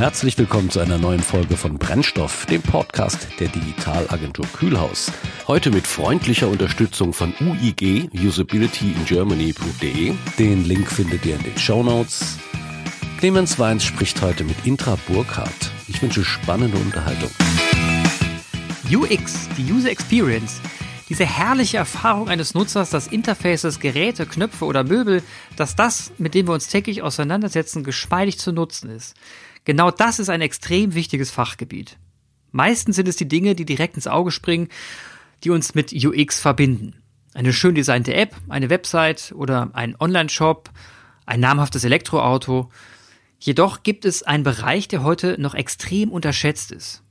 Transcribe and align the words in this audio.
Herzlich 0.00 0.38
willkommen 0.38 0.70
zu 0.70 0.80
einer 0.80 0.96
neuen 0.96 1.20
Folge 1.20 1.58
von 1.58 1.76
Brennstoff, 1.76 2.46
dem 2.46 2.62
Podcast 2.62 3.28
der 3.38 3.48
Digitalagentur 3.48 4.46
Kühlhaus. 4.46 5.12
Heute 5.46 5.70
mit 5.70 5.86
freundlicher 5.86 6.48
Unterstützung 6.48 7.12
von 7.12 7.34
UIG, 7.38 8.08
usabilityingermany.de. 8.14 10.14
Den 10.38 10.64
Link 10.64 10.90
findet 10.90 11.26
ihr 11.26 11.36
in 11.36 11.42
den 11.42 11.58
Show 11.58 11.82
Notes. 11.82 12.38
Clemens 13.18 13.58
Weins 13.58 13.84
spricht 13.84 14.22
heute 14.22 14.44
mit 14.44 14.56
Intra 14.64 14.96
Burkhardt. 15.06 15.70
Ich 15.86 16.00
wünsche 16.00 16.24
spannende 16.24 16.78
Unterhaltung. 16.78 17.30
UX, 18.90 19.50
die 19.58 19.70
User 19.70 19.90
Experience. 19.90 20.62
Diese 21.10 21.26
herrliche 21.26 21.76
Erfahrung 21.76 22.30
eines 22.30 22.54
Nutzers, 22.54 22.88
dass 22.88 23.06
Interfaces, 23.06 23.80
Geräte, 23.80 24.24
Knöpfe 24.24 24.64
oder 24.64 24.82
Möbel, 24.82 25.22
dass 25.56 25.76
das, 25.76 26.10
mit 26.16 26.32
dem 26.32 26.48
wir 26.48 26.54
uns 26.54 26.68
täglich 26.68 27.02
auseinandersetzen, 27.02 27.84
geschmeidig 27.84 28.38
zu 28.38 28.52
nutzen 28.52 28.88
ist. 28.88 29.14
Genau 29.70 29.92
das 29.92 30.18
ist 30.18 30.30
ein 30.30 30.40
extrem 30.40 30.94
wichtiges 30.94 31.30
Fachgebiet. 31.30 31.96
Meistens 32.50 32.96
sind 32.96 33.06
es 33.06 33.14
die 33.14 33.28
Dinge, 33.28 33.54
die 33.54 33.64
direkt 33.64 33.94
ins 33.94 34.08
Auge 34.08 34.32
springen, 34.32 34.66
die 35.44 35.50
uns 35.50 35.76
mit 35.76 35.92
UX 35.92 36.40
verbinden. 36.40 37.00
Eine 37.34 37.52
schön 37.52 37.76
designte 37.76 38.12
App, 38.12 38.34
eine 38.48 38.68
Website 38.68 39.32
oder 39.32 39.70
ein 39.74 39.94
Online-Shop, 40.00 40.70
ein 41.24 41.38
namhaftes 41.38 41.84
Elektroauto. 41.84 42.68
Jedoch 43.38 43.84
gibt 43.84 44.06
es 44.06 44.24
einen 44.24 44.42
Bereich, 44.42 44.88
der 44.88 45.04
heute 45.04 45.40
noch 45.40 45.54
extrem 45.54 46.10
unterschätzt 46.10 46.72
ist. 46.72 47.04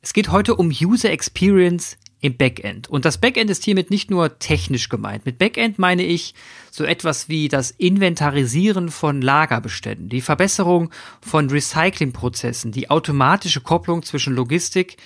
Es 0.00 0.14
geht 0.14 0.30
heute 0.30 0.56
um 0.56 0.68
User 0.68 1.10
Experience 1.10 1.98
im 2.24 2.38
Backend. 2.38 2.88
Und 2.88 3.04
das 3.04 3.18
Backend 3.18 3.50
ist 3.50 3.64
hiermit 3.64 3.90
nicht 3.90 4.10
nur 4.10 4.38
technisch 4.38 4.88
gemeint. 4.88 5.26
Mit 5.26 5.36
Backend 5.36 5.78
meine 5.78 6.02
ich 6.02 6.34
so 6.70 6.82
etwas 6.82 7.28
wie 7.28 7.48
das 7.48 7.70
Inventarisieren 7.70 8.88
von 8.88 9.20
Lagerbeständen, 9.20 10.08
die 10.08 10.22
Verbesserung 10.22 10.90
von 11.20 11.50
Recyclingprozessen, 11.50 12.72
die 12.72 12.88
automatische 12.88 13.60
Kopplung 13.60 14.02
zwischen 14.02 14.34
Logistik 14.34 14.96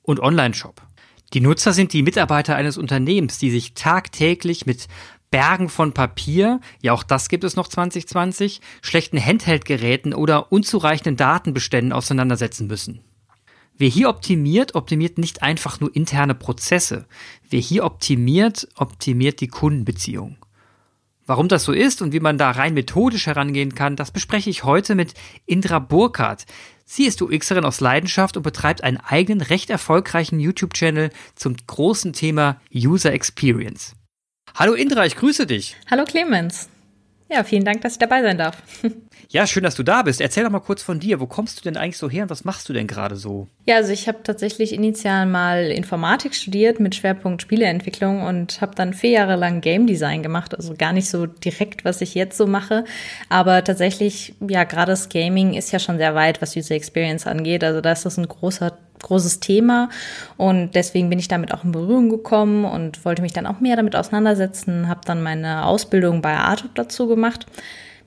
und 0.00 0.18
Online-Shop. 0.18 0.80
Die 1.34 1.40
Nutzer 1.40 1.74
sind 1.74 1.92
die 1.92 2.02
Mitarbeiter 2.02 2.56
eines 2.56 2.78
Unternehmens, 2.78 3.38
die 3.38 3.50
sich 3.50 3.74
tagtäglich 3.74 4.64
mit 4.64 4.88
Bergen 5.30 5.68
von 5.68 5.92
Papier, 5.92 6.60
ja 6.80 6.94
auch 6.94 7.02
das 7.02 7.28
gibt 7.28 7.44
es 7.44 7.56
noch 7.56 7.68
2020, 7.68 8.62
schlechten 8.80 9.22
Handheld-Geräten 9.22 10.14
oder 10.14 10.50
unzureichenden 10.50 11.18
Datenbeständen 11.18 11.92
auseinandersetzen 11.92 12.66
müssen. 12.66 13.02
Wer 13.78 13.88
hier 13.88 14.08
optimiert, 14.08 14.74
optimiert 14.74 15.18
nicht 15.18 15.42
einfach 15.42 15.80
nur 15.80 15.94
interne 15.94 16.34
Prozesse. 16.34 17.06
Wer 17.50 17.60
hier 17.60 17.84
optimiert, 17.84 18.68
optimiert 18.74 19.40
die 19.40 19.48
Kundenbeziehung. 19.48 20.38
Warum 21.26 21.48
das 21.48 21.64
so 21.64 21.72
ist 21.72 22.00
und 22.00 22.12
wie 22.12 22.20
man 22.20 22.38
da 22.38 22.52
rein 22.52 22.72
methodisch 22.72 23.26
herangehen 23.26 23.74
kann, 23.74 23.96
das 23.96 24.12
bespreche 24.12 24.48
ich 24.48 24.64
heute 24.64 24.94
mit 24.94 25.12
Indra 25.44 25.80
Burkhardt. 25.80 26.46
Sie 26.84 27.04
ist 27.04 27.20
UXerin 27.20 27.64
aus 27.64 27.80
Leidenschaft 27.80 28.36
und 28.36 28.44
betreibt 28.44 28.84
einen 28.84 28.98
eigenen, 28.98 29.40
recht 29.40 29.68
erfolgreichen 29.68 30.38
YouTube-Channel 30.38 31.10
zum 31.34 31.56
großen 31.66 32.12
Thema 32.12 32.60
User 32.72 33.12
Experience. 33.12 33.94
Hallo 34.54 34.72
Indra, 34.72 35.04
ich 35.04 35.16
grüße 35.16 35.46
dich. 35.46 35.76
Hallo 35.90 36.04
Clemens. 36.04 36.68
Ja, 37.28 37.42
vielen 37.42 37.64
Dank, 37.64 37.80
dass 37.80 37.92
ich 37.92 37.98
dabei 37.98 38.22
sein 38.22 38.38
darf. 38.38 38.62
Ja, 39.28 39.44
schön, 39.46 39.64
dass 39.64 39.74
du 39.74 39.82
da 39.82 40.02
bist. 40.02 40.20
Erzähl 40.20 40.44
doch 40.44 40.50
mal 40.50 40.60
kurz 40.60 40.82
von 40.82 41.00
dir. 41.00 41.18
Wo 41.18 41.26
kommst 41.26 41.58
du 41.58 41.64
denn 41.64 41.76
eigentlich 41.76 41.98
so 41.98 42.08
her 42.08 42.22
und 42.22 42.30
was 42.30 42.44
machst 42.44 42.68
du 42.68 42.72
denn 42.72 42.86
gerade 42.86 43.16
so? 43.16 43.48
Ja, 43.66 43.74
also 43.76 43.92
ich 43.92 44.06
habe 44.06 44.22
tatsächlich 44.22 44.72
initial 44.72 45.26
mal 45.26 45.64
Informatik 45.64 46.32
studiert 46.34 46.78
mit 46.78 46.94
Schwerpunkt 46.94 47.42
Spieleentwicklung 47.42 48.22
und 48.22 48.60
habe 48.60 48.76
dann 48.76 48.94
vier 48.94 49.10
Jahre 49.10 49.34
lang 49.34 49.60
Game 49.62 49.88
Design 49.88 50.22
gemacht. 50.22 50.54
Also 50.54 50.74
gar 50.74 50.92
nicht 50.92 51.10
so 51.10 51.26
direkt, 51.26 51.84
was 51.84 52.00
ich 52.02 52.14
jetzt 52.14 52.38
so 52.38 52.46
mache. 52.46 52.84
Aber 53.28 53.64
tatsächlich, 53.64 54.34
ja, 54.48 54.62
gerade 54.62 54.92
das 54.92 55.08
Gaming 55.08 55.54
ist 55.54 55.72
ja 55.72 55.80
schon 55.80 55.98
sehr 55.98 56.14
weit, 56.14 56.40
was 56.40 56.56
User 56.56 56.76
Experience 56.76 57.26
angeht. 57.26 57.64
Also 57.64 57.80
da 57.80 57.90
ist 57.90 58.06
das 58.06 58.18
ein 58.18 58.28
großer 58.28 58.78
großes 59.02 59.40
Thema. 59.40 59.88
Und 60.36 60.74
deswegen 60.74 61.10
bin 61.10 61.18
ich 61.18 61.28
damit 61.28 61.52
auch 61.52 61.64
in 61.64 61.72
Berührung 61.72 62.08
gekommen 62.08 62.64
und 62.64 63.04
wollte 63.04 63.22
mich 63.22 63.32
dann 63.32 63.46
auch 63.46 63.60
mehr 63.60 63.76
damit 63.76 63.96
auseinandersetzen, 63.96 64.88
habe 64.88 65.00
dann 65.04 65.22
meine 65.22 65.64
Ausbildung 65.64 66.22
bei 66.22 66.36
Artup 66.36 66.74
dazu 66.74 67.06
gemacht 67.06 67.46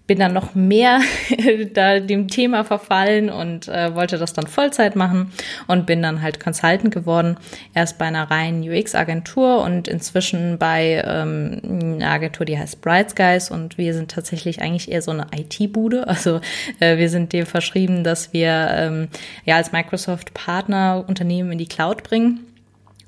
bin 0.09 0.17
dann 0.17 0.33
noch 0.33 0.55
mehr 0.55 1.01
da 1.73 1.99
dem 1.99 2.29
Thema 2.29 2.63
verfallen 2.63 3.29
und 3.29 3.67
äh, 3.67 3.93
wollte 3.93 4.17
das 4.17 4.33
dann 4.33 4.47
Vollzeit 4.47 4.95
machen 4.95 5.31
und 5.67 5.85
bin 5.85 6.01
dann 6.01 6.23
halt 6.23 6.39
Consultant 6.39 6.91
geworden. 6.91 7.37
Erst 7.75 7.99
bei 7.99 8.05
einer 8.05 8.31
reinen 8.31 8.67
UX-Agentur 8.67 9.61
und 9.61 9.87
inzwischen 9.87 10.57
bei 10.57 11.03
ähm, 11.05 11.61
einer 11.93 12.09
Agentur, 12.09 12.43
die 12.47 12.57
heißt 12.57 12.81
Bright 12.81 13.11
Skies 13.11 13.51
und 13.51 13.77
wir 13.77 13.93
sind 13.93 14.09
tatsächlich 14.09 14.63
eigentlich 14.63 14.91
eher 14.91 15.03
so 15.03 15.11
eine 15.11 15.27
IT-Bude. 15.33 16.07
Also 16.19 16.41
äh, 16.79 16.97
wir 16.97 17.09
sind 17.09 17.31
dem 17.31 17.45
verschrieben, 17.45 18.03
dass 18.03 18.33
wir 18.33 18.71
ähm, 18.73 19.09
ja 19.45 19.57
als 19.57 19.71
Microsoft-Partner 19.71 21.05
Unternehmen 21.07 21.51
in 21.51 21.59
die 21.59 21.67
Cloud 21.67 22.01
bringen. 22.01 22.39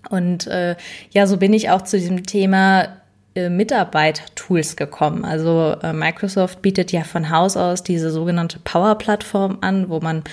Und 0.09 0.45
äh, 0.45 0.75
ja, 1.11 1.25
so 1.25 1.37
bin 1.37 1.51
ich 1.51 1.71
auch 1.71 1.81
zu 1.81 1.97
diesem 1.97 2.23
Thema 2.27 3.00
äh, 3.35 3.49
Mitarbeiter-Tools 3.49 4.75
gekommen. 4.75 5.23
Also 5.23 5.75
äh, 5.81 5.93
Microsoft 5.93 6.61
bietet 6.61 6.91
ja 6.91 7.03
von 7.03 7.29
Haus 7.29 7.57
aus 7.57 7.83
diese 7.83 8.11
sogenannte 8.11 8.59
Power-Plattform 8.59 9.59
an, 9.61 9.89
wo 9.89 9.99
man 9.99 10.23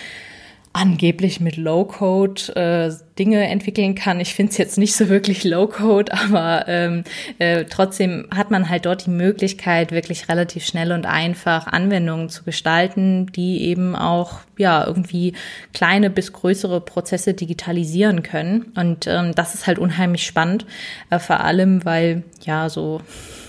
angeblich 0.79 1.41
mit 1.41 1.57
Low-Code 1.57 2.55
äh, 2.55 2.93
Dinge 3.19 3.49
entwickeln 3.49 3.97
kann. 3.97 4.21
Ich 4.21 4.35
finde 4.35 4.53
es 4.53 4.59
jetzt 4.59 4.79
nicht 4.79 4.95
so 4.95 5.09
wirklich 5.09 5.43
Low-Code, 5.43 6.13
aber 6.31 6.67
ähm, 6.69 7.03
äh, 7.39 7.65
trotzdem 7.65 8.29
hat 8.35 8.53
man 8.53 8.69
halt 8.69 8.87
dort 8.87 9.07
die 9.07 9.11
Möglichkeit, 9.11 9.91
wirklich 9.91 10.29
relativ 10.29 10.65
schnell 10.65 10.93
und 10.93 11.05
einfach 11.05 11.67
Anwendungen 11.67 12.29
zu 12.29 12.45
gestalten, 12.45 13.27
die 13.33 13.63
eben 13.65 13.97
auch 13.97 14.41
ja 14.57 14.87
irgendwie 14.87 15.35
kleine 15.75 16.11
bis 16.11 16.33
größere 16.33 16.81
Prozesse 16.81 17.35
digitalisieren 17.35 18.23
können. 18.23 18.73
Und 18.77 19.09
ähm, 19.09 19.35
das 19.35 19.55
ist 19.55 19.67
halt 19.67 19.81
unheimlich 19.81 20.25
spannend, 20.25 20.65
äh, 21.11 21.19
vor 21.19 21.41
allem 21.41 21.85
weil 21.85 22.23
ja 22.45 22.69
so 22.69 23.01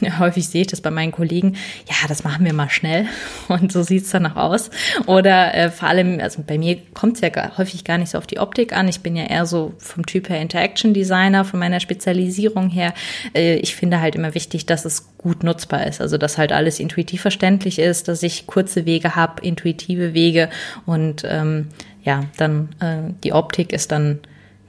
ja, 0.01 0.17
häufig 0.19 0.47
sehe 0.47 0.61
ich 0.61 0.67
das 0.67 0.81
bei 0.81 0.91
meinen 0.91 1.11
Kollegen, 1.11 1.55
ja, 1.87 2.07
das 2.07 2.23
machen 2.23 2.45
wir 2.45 2.53
mal 2.53 2.69
schnell 2.69 3.07
und 3.47 3.71
so 3.71 3.83
sieht's 3.83 4.11
dann 4.11 4.25
auch 4.25 4.35
aus. 4.35 4.69
Oder 5.05 5.53
äh, 5.53 5.69
vor 5.69 5.89
allem, 5.89 6.19
also 6.19 6.43
bei 6.45 6.57
mir 6.57 6.77
kommt 6.93 7.17
es 7.21 7.35
ja 7.35 7.57
häufig 7.57 7.83
gar 7.83 7.97
nicht 7.97 8.09
so 8.09 8.17
auf 8.17 8.27
die 8.27 8.39
Optik 8.39 8.75
an. 8.75 8.87
Ich 8.87 9.01
bin 9.01 9.15
ja 9.15 9.25
eher 9.25 9.45
so 9.45 9.73
vom 9.77 10.05
Typ 10.05 10.29
her 10.29 10.41
Interaction 10.41 10.93
Designer, 10.93 11.45
von 11.45 11.59
meiner 11.59 11.79
Spezialisierung 11.79 12.69
her. 12.69 12.93
Äh, 13.33 13.55
ich 13.55 13.75
finde 13.75 14.01
halt 14.01 14.15
immer 14.15 14.33
wichtig, 14.35 14.65
dass 14.65 14.85
es 14.85 15.17
gut 15.17 15.43
nutzbar 15.43 15.87
ist. 15.87 16.01
Also 16.01 16.17
dass 16.17 16.37
halt 16.37 16.51
alles 16.51 16.79
intuitiv 16.79 17.21
verständlich 17.21 17.79
ist, 17.79 18.07
dass 18.07 18.23
ich 18.23 18.47
kurze 18.47 18.85
Wege 18.85 19.15
habe, 19.15 19.41
intuitive 19.41 20.13
Wege 20.13 20.49
und 20.85 21.23
ähm, 21.25 21.67
ja, 22.03 22.25
dann 22.37 22.69
äh, 22.79 23.13
die 23.23 23.33
Optik 23.33 23.73
ist 23.73 23.91
dann 23.91 24.19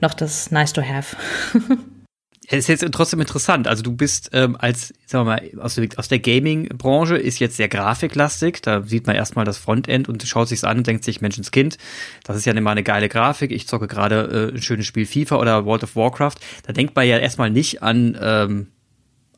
noch 0.01 0.13
das 0.13 0.51
Nice 0.51 0.73
to 0.73 0.81
Have. 0.81 1.15
Ist 2.51 2.67
jetzt 2.67 2.85
trotzdem 2.91 3.21
interessant. 3.21 3.67
Also 3.67 3.81
du 3.81 3.93
bist 3.93 4.31
ähm, 4.33 4.57
als, 4.59 4.93
sagen 5.05 5.25
wir 5.25 5.35
mal, 5.35 5.63
aus 5.63 5.75
der, 5.75 5.87
aus 5.95 6.09
der 6.09 6.19
Gaming-Branche 6.19 7.15
ist 7.15 7.39
jetzt 7.39 7.55
sehr 7.55 7.69
grafiklastig. 7.69 8.61
Da 8.61 8.83
sieht 8.83 9.07
man 9.07 9.15
erstmal 9.15 9.45
das 9.45 9.57
Frontend 9.57 10.09
und 10.09 10.21
schaut 10.23 10.49
sich's 10.49 10.65
an 10.65 10.79
und 10.79 10.87
denkt 10.87 11.05
sich, 11.05 11.21
Menschenskind, 11.21 11.77
das 12.25 12.35
ist 12.35 12.45
ja 12.45 12.53
immer 12.53 12.71
eine 12.71 12.83
geile 12.83 13.07
Grafik. 13.07 13.51
Ich 13.51 13.67
zocke 13.67 13.87
gerade 13.87 14.49
äh, 14.51 14.55
ein 14.55 14.61
schönes 14.61 14.85
Spiel 14.85 15.05
FIFA 15.05 15.37
oder 15.37 15.65
World 15.65 15.83
of 15.83 15.95
Warcraft. 15.95 16.35
Da 16.65 16.73
denkt 16.73 16.93
man 16.93 17.07
ja 17.07 17.19
erstmal 17.19 17.49
nicht 17.49 17.83
an 17.83 18.17
ähm, 18.21 18.67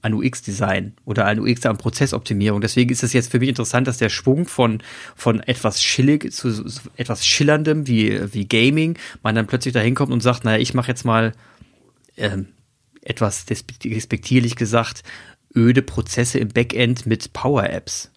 an 0.01 0.13
UX-Design 0.13 0.93
oder 1.05 1.25
an 1.25 1.39
UX 1.39 1.65
an 1.65 1.77
Prozessoptimierung. 1.77 2.61
Deswegen 2.61 2.91
ist 2.91 3.03
es 3.03 3.13
jetzt 3.13 3.31
für 3.31 3.39
mich 3.39 3.47
interessant, 3.47 3.87
dass 3.87 3.97
der 3.97 4.09
Schwung 4.09 4.47
von, 4.47 4.83
von 5.15 5.39
etwas 5.39 5.81
schillig 5.81 6.31
zu 6.33 6.65
etwas 6.97 7.25
Schillerndem 7.25 7.87
wie, 7.87 8.33
wie 8.33 8.45
Gaming 8.45 8.97
man 9.23 9.33
dann 9.33 9.47
plötzlich 9.47 9.73
dahin 9.73 9.95
kommt 9.95 10.11
und 10.11 10.21
sagt, 10.21 10.43
naja, 10.43 10.57
ich 10.57 10.73
mache 10.73 10.89
jetzt 10.89 11.05
mal 11.05 11.31
ähm, 12.17 12.47
etwas 13.03 13.45
despektierlich 13.45 14.55
gesagt, 14.55 15.03
öde 15.55 15.81
Prozesse 15.81 16.39
im 16.39 16.49
Backend 16.49 17.05
mit 17.05 17.33
Power-Apps. 17.33 18.12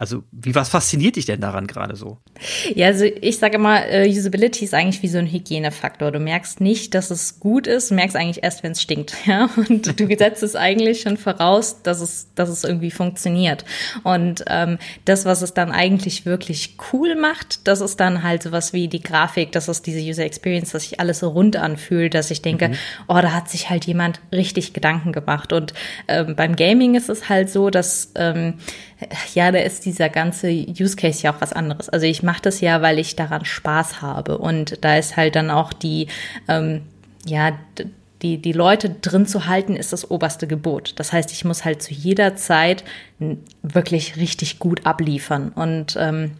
Also, 0.00 0.22
wie 0.32 0.54
was 0.54 0.70
fasziniert 0.70 1.16
dich 1.16 1.26
denn 1.26 1.42
daran 1.42 1.66
gerade 1.66 1.94
so? 1.94 2.16
Ja, 2.74 2.86
also 2.86 3.04
ich 3.04 3.36
sage 3.36 3.56
immer, 3.56 3.82
uh, 3.82 4.08
Usability 4.08 4.64
ist 4.64 4.72
eigentlich 4.72 5.02
wie 5.02 5.08
so 5.08 5.18
ein 5.18 5.26
Hygienefaktor. 5.26 6.10
Du 6.10 6.18
merkst 6.18 6.62
nicht, 6.62 6.94
dass 6.94 7.10
es 7.10 7.38
gut 7.38 7.66
ist, 7.66 7.90
du 7.90 7.96
merkst 7.96 8.16
eigentlich 8.16 8.42
erst, 8.42 8.62
wenn 8.62 8.72
es 8.72 8.80
stinkt. 8.80 9.14
Ja? 9.26 9.50
Und 9.54 10.00
du 10.00 10.06
setzt 10.16 10.42
es 10.42 10.56
eigentlich 10.56 11.02
schon 11.02 11.18
voraus, 11.18 11.82
dass 11.82 12.00
es, 12.00 12.28
dass 12.34 12.48
es 12.48 12.64
irgendwie 12.64 12.90
funktioniert. 12.90 13.66
Und 14.02 14.42
ähm, 14.46 14.78
das, 15.04 15.26
was 15.26 15.42
es 15.42 15.52
dann 15.52 15.70
eigentlich 15.70 16.24
wirklich 16.24 16.78
cool 16.92 17.14
macht, 17.14 17.68
das 17.68 17.82
ist 17.82 18.00
dann 18.00 18.22
halt 18.22 18.42
sowas 18.42 18.72
wie 18.72 18.88
die 18.88 19.02
Grafik, 19.02 19.52
das 19.52 19.68
ist 19.68 19.86
diese 19.86 20.00
User 20.00 20.24
Experience, 20.24 20.72
dass 20.72 20.84
sich 20.84 20.98
alles 20.98 21.18
so 21.18 21.28
rund 21.28 21.56
anfühlt, 21.56 22.14
dass 22.14 22.30
ich 22.30 22.40
denke, 22.40 22.70
mhm. 22.70 22.74
oh, 23.06 23.18
da 23.20 23.32
hat 23.32 23.50
sich 23.50 23.68
halt 23.68 23.84
jemand 23.84 24.20
richtig 24.32 24.72
Gedanken 24.72 25.12
gemacht. 25.12 25.52
Und 25.52 25.74
ähm, 26.08 26.34
beim 26.34 26.56
Gaming 26.56 26.94
ist 26.94 27.10
es 27.10 27.28
halt 27.28 27.50
so, 27.50 27.68
dass 27.68 28.12
ähm, 28.14 28.54
ja, 29.34 29.50
da 29.50 29.58
ist 29.58 29.86
dieser 29.86 30.08
ganze 30.08 30.50
Use 30.50 30.96
Case 30.96 31.22
ja 31.22 31.34
auch 31.34 31.40
was 31.40 31.52
anderes. 31.52 31.88
Also 31.88 32.06
ich 32.06 32.22
mache 32.22 32.42
das 32.42 32.60
ja, 32.60 32.82
weil 32.82 32.98
ich 32.98 33.16
daran 33.16 33.44
Spaß 33.44 34.02
habe. 34.02 34.38
Und 34.38 34.84
da 34.84 34.96
ist 34.96 35.16
halt 35.16 35.36
dann 35.36 35.50
auch 35.50 35.72
die, 35.72 36.08
ähm, 36.48 36.82
ja, 37.26 37.52
die, 38.22 38.38
die 38.38 38.52
Leute 38.52 38.90
drin 38.90 39.26
zu 39.26 39.46
halten, 39.46 39.76
ist 39.76 39.92
das 39.92 40.10
oberste 40.10 40.46
Gebot. 40.46 40.94
Das 40.96 41.12
heißt, 41.12 41.32
ich 41.32 41.44
muss 41.44 41.64
halt 41.64 41.82
zu 41.82 41.94
jeder 41.94 42.36
Zeit 42.36 42.84
wirklich 43.62 44.16
richtig 44.16 44.58
gut 44.58 44.86
abliefern. 44.86 45.50
Und 45.50 45.96
ähm, 45.98 46.32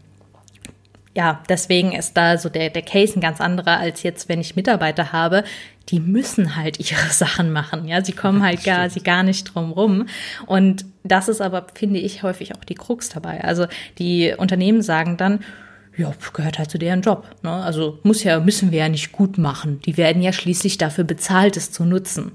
ja, 1.16 1.42
deswegen 1.48 1.92
ist 1.92 2.16
da 2.16 2.38
so 2.38 2.48
der, 2.48 2.70
der 2.70 2.82
Case 2.82 3.18
ein 3.18 3.20
ganz 3.20 3.40
anderer, 3.40 3.78
als 3.78 4.02
jetzt, 4.02 4.28
wenn 4.28 4.40
ich 4.40 4.54
Mitarbeiter 4.54 5.12
habe, 5.12 5.42
die 5.88 5.98
müssen 5.98 6.56
halt 6.56 6.78
ihre 6.90 7.10
Sachen 7.10 7.52
machen. 7.52 7.88
Ja, 7.88 8.04
sie 8.04 8.12
kommen 8.12 8.42
halt 8.42 8.62
gar, 8.64 8.88
sie 8.90 9.02
gar 9.02 9.22
nicht 9.22 9.54
drum 9.54 9.72
rum. 9.72 10.06
Und 10.46 10.84
das 11.02 11.28
ist 11.28 11.40
aber, 11.40 11.66
finde 11.74 11.98
ich, 11.98 12.22
häufig 12.22 12.54
auch 12.54 12.64
die 12.64 12.74
Krux 12.74 13.08
dabei. 13.08 13.42
Also 13.42 13.66
die 13.98 14.34
Unternehmen 14.36 14.82
sagen 14.82 15.16
dann, 15.16 15.40
ja, 15.96 16.12
gehört 16.32 16.58
halt 16.58 16.70
zu 16.70 16.78
deren 16.78 17.02
Job. 17.02 17.26
Ne? 17.42 17.50
Also 17.50 17.98
muss 18.04 18.22
ja, 18.22 18.38
müssen 18.38 18.70
wir 18.70 18.78
ja 18.78 18.88
nicht 18.88 19.10
gut 19.10 19.36
machen. 19.36 19.80
Die 19.84 19.96
werden 19.96 20.22
ja 20.22 20.32
schließlich 20.32 20.78
dafür 20.78 21.04
bezahlt, 21.04 21.56
es 21.56 21.72
zu 21.72 21.84
nutzen. 21.84 22.32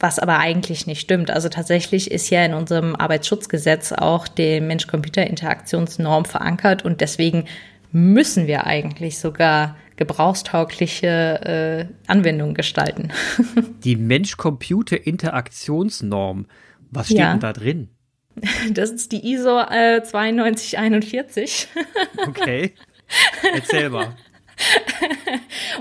Was 0.00 0.18
aber 0.18 0.38
eigentlich 0.38 0.88
nicht 0.88 1.00
stimmt. 1.00 1.30
Also 1.30 1.48
tatsächlich 1.48 2.10
ist 2.10 2.28
ja 2.30 2.44
in 2.44 2.54
unserem 2.54 2.96
Arbeitsschutzgesetz 2.96 3.92
auch 3.92 4.26
die 4.26 4.60
Mensch-Computer-Interaktionsnorm 4.60 6.24
verankert 6.24 6.84
und 6.84 7.00
deswegen 7.00 7.44
müssen 7.92 8.46
wir 8.46 8.66
eigentlich 8.66 9.18
sogar 9.18 9.76
gebrauchstaugliche 9.96 11.08
äh, 11.08 11.86
Anwendungen 12.06 12.54
gestalten. 12.54 13.10
Die 13.84 13.96
Mensch-Computer-Interaktionsnorm, 13.96 16.46
was 16.90 17.06
steht 17.06 17.18
ja. 17.18 17.32
denn 17.32 17.40
da 17.40 17.52
drin? 17.52 17.88
Das 18.72 18.90
ist 18.90 19.12
die 19.12 19.30
ISO 19.32 19.60
äh, 19.60 20.00
9241. 20.00 21.68
Okay. 22.26 22.72
Erzähl 23.54 23.90
mal. 23.90 24.16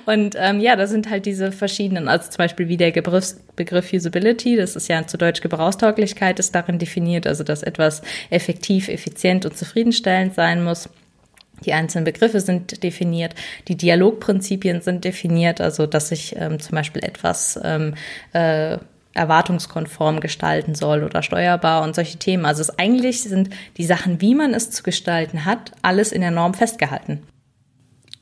Und 0.06 0.36
ähm, 0.38 0.60
ja, 0.60 0.76
da 0.76 0.88
sind 0.88 1.10
halt 1.10 1.26
diese 1.26 1.52
verschiedenen, 1.52 2.08
also 2.08 2.30
zum 2.30 2.38
Beispiel 2.40 2.68
wie 2.68 2.78
der 2.78 2.92
Begriff, 2.92 3.36
Begriff 3.56 3.94
Usability, 3.94 4.56
das 4.56 4.76
ist 4.76 4.88
ja 4.88 5.06
zu 5.08 5.18
Deutsch 5.18 5.42
Gebrauchstauglichkeit, 5.42 6.40
ist 6.40 6.56
darin 6.56 6.80
definiert, 6.80 7.28
also 7.28 7.44
dass 7.44 7.64
etwas 7.64 8.02
effektiv, 8.30 8.90
effizient 8.90 9.46
und 9.46 9.58
zufriedenstellend 9.58 10.34
sein 10.34 10.64
muss. 10.64 10.90
Die 11.66 11.74
einzelnen 11.74 12.06
Begriffe 12.06 12.40
sind 12.40 12.84
definiert, 12.84 13.36
die 13.68 13.78
Dialogprinzipien 13.78 14.82
sind 14.82 15.04
definiert, 15.04 15.62
also 15.62 15.86
dass 15.86 16.12
ich 16.12 16.36
ähm, 16.38 16.60
zum 16.60 16.76
Beispiel 16.76 17.04
etwas 17.04 17.60
ähm, 17.64 17.94
äh, 18.34 18.78
erwartungskonform 19.14 20.20
gestalten 20.20 20.76
soll 20.76 21.04
oder 21.04 21.22
steuerbar 21.22 21.84
und 21.84 21.96
solche 21.96 22.18
Themen. 22.18 22.46
Also 22.46 22.62
es 22.62 22.78
eigentlich 22.80 23.24
sind 23.24 23.50
die 23.78 23.86
Sachen, 23.86 24.22
wie 24.22 24.36
man 24.36 24.54
es 24.54 24.72
zu 24.72 24.84
gestalten 24.84 25.46
hat, 25.46 25.72
alles 25.82 26.12
in 26.12 26.22
der 26.22 26.32
Norm 26.32 26.54
festgehalten. 26.54 27.22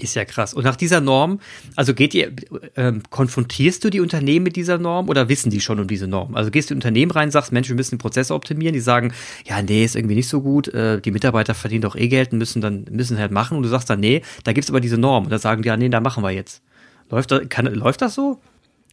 Ist 0.02 0.16
ja 0.16 0.24
krass. 0.24 0.54
Und 0.54 0.64
nach 0.64 0.78
dieser 0.78 1.02
Norm, 1.02 1.42
also 1.76 1.94
geht 1.94 2.14
ihr, 2.14 2.32
ähm, 2.78 3.04
konfrontierst 3.10 3.84
du 3.84 3.90
die 3.90 4.00
Unternehmen 4.00 4.44
mit 4.44 4.56
dieser 4.56 4.78
Norm 4.78 5.10
oder 5.10 5.28
wissen 5.28 5.50
die 5.50 5.60
schon 5.60 5.78
um 5.78 5.88
diese 5.88 6.08
Norm? 6.08 6.36
Also 6.36 6.52
gehst 6.52 6.70
du 6.70 6.74
in 6.74 6.78
Unternehmen 6.78 7.12
rein, 7.12 7.32
sagst, 7.32 7.52
Mensch, 7.52 7.68
wir 7.68 7.76
müssen 7.76 7.96
den 7.96 8.00
Prozess 8.00 8.32
optimieren, 8.32 8.74
die 8.74 8.80
sagen, 8.80 9.12
ja, 9.46 9.62
nee, 9.62 9.84
ist 9.84 9.98
irgendwie 9.98 10.16
nicht 10.16 10.30
so 10.30 10.40
gut, 10.40 10.70
äh, 10.70 11.02
die 11.02 11.12
Mitarbeiter 11.12 11.54
verdienen 11.54 11.82
doch 11.82 11.98
eh 11.98 12.08
Geld 12.08 12.32
und 12.32 12.38
müssen 12.38 12.62
dann, 12.62 12.86
müssen 12.90 13.20
halt 13.20 13.34
machen 13.34 13.58
und 13.58 13.64
du 13.64 13.70
sagst 13.70 13.90
dann, 13.90 14.00
nee, 14.00 14.22
da 14.46 14.54
gibt's 14.54 14.70
aber 14.70 14.80
diese 14.80 14.98
Norm. 14.98 15.26
Und 15.26 15.32
da 15.32 15.38
sagen 15.38 15.64
die, 15.64 15.68
ja, 15.68 15.76
nee, 15.76 15.90
da 15.90 16.00
machen 16.00 16.24
wir 16.24 16.32
jetzt. 16.32 16.62
Läuft 17.10 17.32
das, 17.32 17.42
kann, 17.50 17.66
läuft 17.66 18.02
das 18.02 18.16
so? 18.16 18.40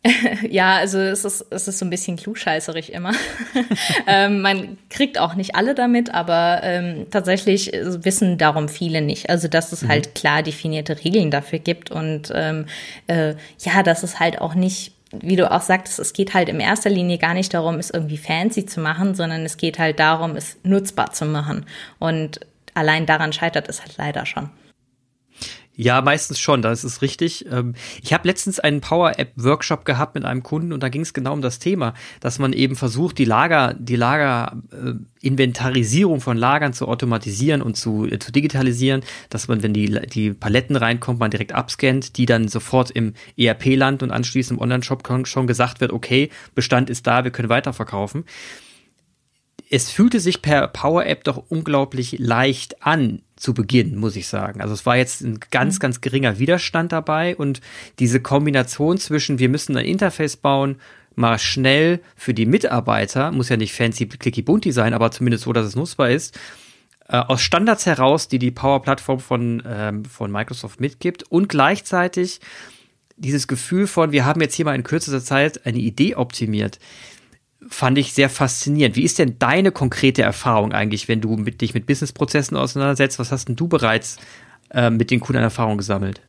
ja, 0.51 0.77
also 0.77 0.99
es 0.99 1.25
ist, 1.25 1.47
es 1.51 1.69
ist 1.69 1.79
so 1.79 1.85
ein 1.85 1.91
bisschen 1.91 2.17
klugscheißerig 2.17 2.93
immer. 2.93 3.13
ähm, 4.07 4.41
man 4.41 4.79
kriegt 4.91 5.19
auch 5.19 5.35
nicht 5.35 5.55
alle 5.55 5.75
damit, 5.75 6.15
aber 6.15 6.61
ähm, 6.63 7.07
tatsächlich 7.11 7.73
wissen 7.73 8.39
darum 8.39 8.69
viele 8.69 9.01
nicht. 9.01 9.31
Also 9.31 9.49
dass 9.49 9.73
es 9.73 9.83
mhm. 9.83 9.89
halt 9.89 10.15
klar 10.15 10.43
definierte 10.43 11.05
Regeln 11.05 11.31
dafür 11.31 11.59
gibt 11.59 11.91
und 11.91 12.33
ähm, 12.35 12.67
äh, 13.07 13.35
ja, 13.61 13.83
dass 13.83 14.03
es 14.03 14.21
halt 14.21 14.41
auch 14.41 14.55
nicht 14.55 14.93
wie 15.13 15.37
du 15.37 15.51
auch 15.51 15.61
sagtest, 15.61 16.01
es 16.01 16.13
geht 16.13 16.35
halt 16.35 16.49
in 16.49 16.61
erster 16.61 16.91
Linie 16.91 17.17
gar 17.17 17.33
nicht 17.33 17.55
darum, 17.55 17.77
es 17.77 17.91
irgendwie 17.91 18.19
fancy 18.19 18.67
zu 18.67 18.81
machen, 18.81 19.15
sondern 19.15 19.45
es 19.45 19.57
geht 19.57 19.79
halt 19.79 20.01
darum, 20.01 20.37
es 20.37 20.59
nutzbar 20.65 21.13
zu 21.13 21.25
machen. 21.25 21.65
Und 22.01 22.41
allein 22.75 23.07
daran 23.07 23.33
scheitert 23.33 23.69
es 23.69 23.81
halt 23.81 23.97
leider 23.97 24.27
schon. 24.27 24.51
Ja, 25.79 26.01
meistens 26.01 26.41
schon, 26.41 26.63
das 26.63 26.85
ist 26.85 27.03
richtig. 27.03 27.45
Ähm, 27.53 27.75
ich 28.03 28.15
habe 28.15 28.27
letztens 28.27 28.59
einen 28.59 28.81
Power-App-Workshop 28.81 29.85
gehabt 29.85 30.15
mit 30.15 30.25
einem 30.25 30.43
Kunden 30.43 30.73
und 30.73 30.83
da 30.83 30.89
ging 30.89 31.03
es 31.03 31.13
genau 31.13 31.35
um 31.35 31.43
das 31.43 31.59
Thema, 31.59 31.93
dass 32.21 32.39
man 32.39 32.55
eben 32.55 32.77
versucht, 32.77 33.19
die 33.19 33.27
Lager, 33.27 33.75
die 33.79 33.97
Lager-Inventarisierung 33.97 36.17
äh, 36.17 36.21
von 36.21 36.39
Lagern 36.39 36.73
zu 36.73 36.89
automatisieren 36.89 37.61
und 37.61 37.77
zu, 37.77 38.07
äh, 38.07 38.19
zu 38.19 38.33
digitalisieren, 38.33 39.03
dass 39.29 39.49
man, 39.49 39.63
wenn 39.63 39.75
die, 39.75 40.01
die 40.09 40.33
Paletten 40.33 40.77
reinkommt, 40.77 41.21
man 41.21 41.31
direkt 41.31 41.53
abscannt, 41.53 42.17
die 42.17 42.25
dann 42.25 42.49
sofort 42.49 42.91
im 42.91 43.13
ERP 43.37 43.77
landet 43.77 44.03
und 44.03 44.13
anschließend 44.13 44.59
im 44.59 44.63
Online-Shop 44.63 45.07
schon 45.25 45.47
gesagt 45.47 45.83
wird, 45.83 45.93
okay, 45.93 46.31
Bestand 46.55 46.89
ist 46.89 47.07
da, 47.07 47.25
wir 47.25 47.33
können 47.33 47.51
weiterverkaufen 47.51 48.25
es 49.69 49.91
fühlte 49.91 50.21
sich 50.21 50.43
per 50.43 50.69
Power 50.69 51.07
App 51.07 51.25
doch 51.25 51.43
unglaublich 51.49 52.21
leicht 52.21 52.85
an 52.85 53.23
zu 53.37 53.55
Beginn, 53.55 53.97
muss 53.97 54.17
ich 54.17 54.27
sagen. 54.27 54.61
Also 54.61 54.75
es 54.75 54.87
war 54.87 54.97
jetzt 54.97 55.21
ein 55.21 55.39
ganz, 55.51 55.77
mhm. 55.77 55.81
ganz 55.81 56.01
geringer 56.01 56.39
Widerstand 56.39 56.93
dabei 56.93 57.37
und 57.37 57.61
diese 57.99 58.21
Kombination 58.21 58.99
zwischen, 58.99 59.39
wir 59.39 59.49
müssen 59.49 59.77
ein 59.77 59.85
Interface 59.85 60.37
bauen, 60.37 60.77
mal 61.15 61.39
schnell 61.39 62.01
für 62.15 62.35
die 62.35 62.47
Mitarbeiter, 62.47 63.33
muss 63.33 63.49
ja 63.49 63.57
nicht 63.57 63.73
fancy 63.73 64.07
clicky 64.07 64.43
bunty 64.43 64.73
sein, 64.73 64.95
aber 64.95 65.11
zumindest 65.11 65.45
so, 65.45 65.53
dass 65.53 65.67
es 65.67 65.77
nutzbar 65.77 66.11
ist, 66.11 66.39
äh, 67.09 67.17
aus 67.17 67.41
Standards 67.41 67.87
heraus, 67.87 68.29
die 68.29 68.39
die 68.39 68.51
Power-Plattform 68.51 69.21
von, 69.21 69.63
ähm, 69.67 70.05
von 70.05 70.31
Microsoft 70.31 70.81
mitgibt 70.81 71.25
und 71.25 71.49
gleichzeitig 71.49 72.41
dieses 73.17 73.49
Gefühl 73.49 73.87
von, 73.87 74.13
wir 74.13 74.27
haben 74.27 74.41
jetzt 74.41 74.55
hier 74.55 74.67
mal 74.67 74.75
in 74.75 74.83
kürzester 74.83 75.23
Zeit 75.23 75.65
eine 75.67 75.79
Idee 75.79 76.17
optimiert 76.17 76.79
fand 77.69 77.99
ich 77.99 78.13
sehr 78.13 78.31
faszinierend. 78.31 78.97
Wie 78.97 79.03
ist 79.03 79.19
denn 79.19 79.39
deine 79.39 79.73
konkrete 79.73 80.23
Erfahrung 80.23 80.73
eigentlich, 80.73 81.09
wenn 81.09 81.21
du 81.21 81.37
mit, 81.37 81.61
dich 81.61 81.75
mit 81.75 81.87
Businessprozessen 81.87 82.57
auseinandersetzt? 82.57 83.19
Was 83.19 83.33
hast 83.33 83.49
denn 83.49 83.57
du 83.57 83.69
bereits 83.69 84.19
äh, 84.71 84.91
mit 84.91 85.11
den 85.11 85.21
Kunden 85.21 85.39
an 85.39 85.45
Erfahrung 85.45 85.79
gesammelt? 85.79 86.21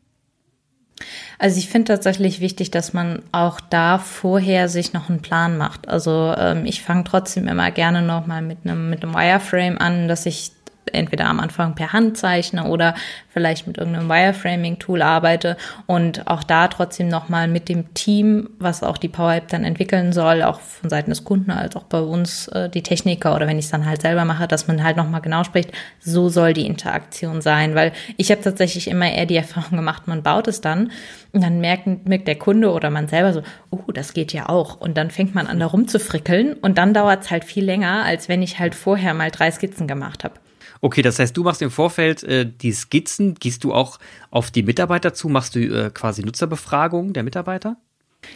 Also 1.39 1.59
ich 1.59 1.69
finde 1.69 1.93
tatsächlich 1.93 2.39
wichtig, 2.39 2.71
dass 2.71 2.93
man 2.93 3.21
auch 3.31 3.59
da 3.59 3.99
vorher 3.99 4.69
sich 4.69 4.93
noch 4.93 5.09
einen 5.09 5.21
Plan 5.21 5.57
macht. 5.57 5.87
Also 5.87 6.33
ähm, 6.37 6.65
ich 6.65 6.81
fange 6.81 7.03
trotzdem 7.03 7.47
immer 7.47 7.69
gerne 7.71 8.01
noch 8.01 8.25
mal 8.25 8.41
mit 8.41 8.59
einem 8.63 8.89
mit 8.89 9.03
einem 9.03 9.13
Wireframe 9.13 9.77
an, 9.77 10.07
dass 10.07 10.25
ich 10.25 10.51
entweder 10.93 11.25
am 11.25 11.39
Anfang 11.39 11.75
per 11.75 11.93
Hand 11.93 12.17
zeichne 12.17 12.65
oder 12.65 12.95
vielleicht 13.37 13.67
mit 13.67 13.77
irgendeinem 13.77 14.09
Wireframing-Tool 14.09 15.01
arbeite 15.01 15.57
und 15.85 16.27
auch 16.27 16.43
da 16.43 16.67
trotzdem 16.67 17.07
nochmal 17.07 17.47
mit 17.47 17.69
dem 17.69 17.93
Team, 17.93 18.49
was 18.57 18.81
auch 18.81 18.97
die 18.97 19.09
Power 19.09 19.35
App 19.35 19.49
dann 19.49 19.63
entwickeln 19.63 20.11
soll, 20.11 20.41
auch 20.41 20.59
von 20.59 20.89
Seiten 20.89 21.11
des 21.11 21.23
Kunden 21.23 21.51
als 21.51 21.75
auch 21.75 21.83
bei 21.83 21.99
uns 21.99 22.47
äh, 22.47 22.67
die 22.69 22.81
Techniker 22.81 23.35
oder 23.35 23.47
wenn 23.47 23.59
ich 23.59 23.65
es 23.65 23.71
dann 23.71 23.85
halt 23.85 24.01
selber 24.01 24.25
mache, 24.25 24.47
dass 24.47 24.67
man 24.67 24.83
halt 24.83 24.97
nochmal 24.97 25.21
genau 25.21 25.43
spricht, 25.43 25.71
so 25.99 26.29
soll 26.29 26.53
die 26.53 26.65
Interaktion 26.65 27.41
sein, 27.41 27.75
weil 27.75 27.91
ich 28.17 28.31
habe 28.31 28.41
tatsächlich 28.41 28.87
immer 28.87 29.11
eher 29.11 29.27
die 29.27 29.35
Erfahrung 29.47 29.77
gemacht, 29.77 30.07
man 30.07 30.23
baut 30.23 30.47
es 30.47 30.61
dann 30.61 30.91
und 31.31 31.44
dann 31.44 31.59
merkt, 31.59 32.07
merkt 32.07 32.27
der 32.27 32.39
Kunde 32.39 32.71
oder 32.71 32.89
man 32.89 33.07
selber 33.07 33.33
so, 33.33 33.44
oh, 33.69 33.91
das 33.94 34.13
geht 34.13 34.33
ja 34.33 34.49
auch 34.49 34.81
und 34.81 34.97
dann 34.97 35.11
fängt 35.11 35.35
man 35.35 35.45
an, 35.45 35.59
da 35.59 35.67
rumzufrickeln 35.67 36.53
und 36.53 36.79
dann 36.79 36.95
dauert 36.95 37.23
es 37.23 37.31
halt 37.31 37.44
viel 37.44 37.63
länger, 37.63 38.03
als 38.03 38.29
wenn 38.29 38.41
ich 38.41 38.57
halt 38.57 38.73
vorher 38.73 39.13
mal 39.13 39.29
drei 39.29 39.51
Skizzen 39.51 39.87
gemacht 39.87 40.23
habe. 40.23 40.33
Okay, 40.81 41.01
das 41.01 41.19
heißt, 41.19 41.35
du 41.35 41.43
machst 41.43 41.61
im 41.61 41.71
Vorfeld 41.71 42.23
äh, 42.23 42.45
die 42.49 42.71
Skizzen, 42.71 43.35
gehst 43.35 43.63
du 43.63 43.73
auch 43.73 43.99
auf 44.31 44.51
die 44.51 44.63
Mitarbeiter 44.63 45.13
zu, 45.13 45.29
machst 45.29 45.55
du 45.55 45.59
äh, 45.59 45.89
quasi 45.93 46.23
Nutzerbefragungen 46.23 47.13
der 47.13 47.23
Mitarbeiter? 47.23 47.77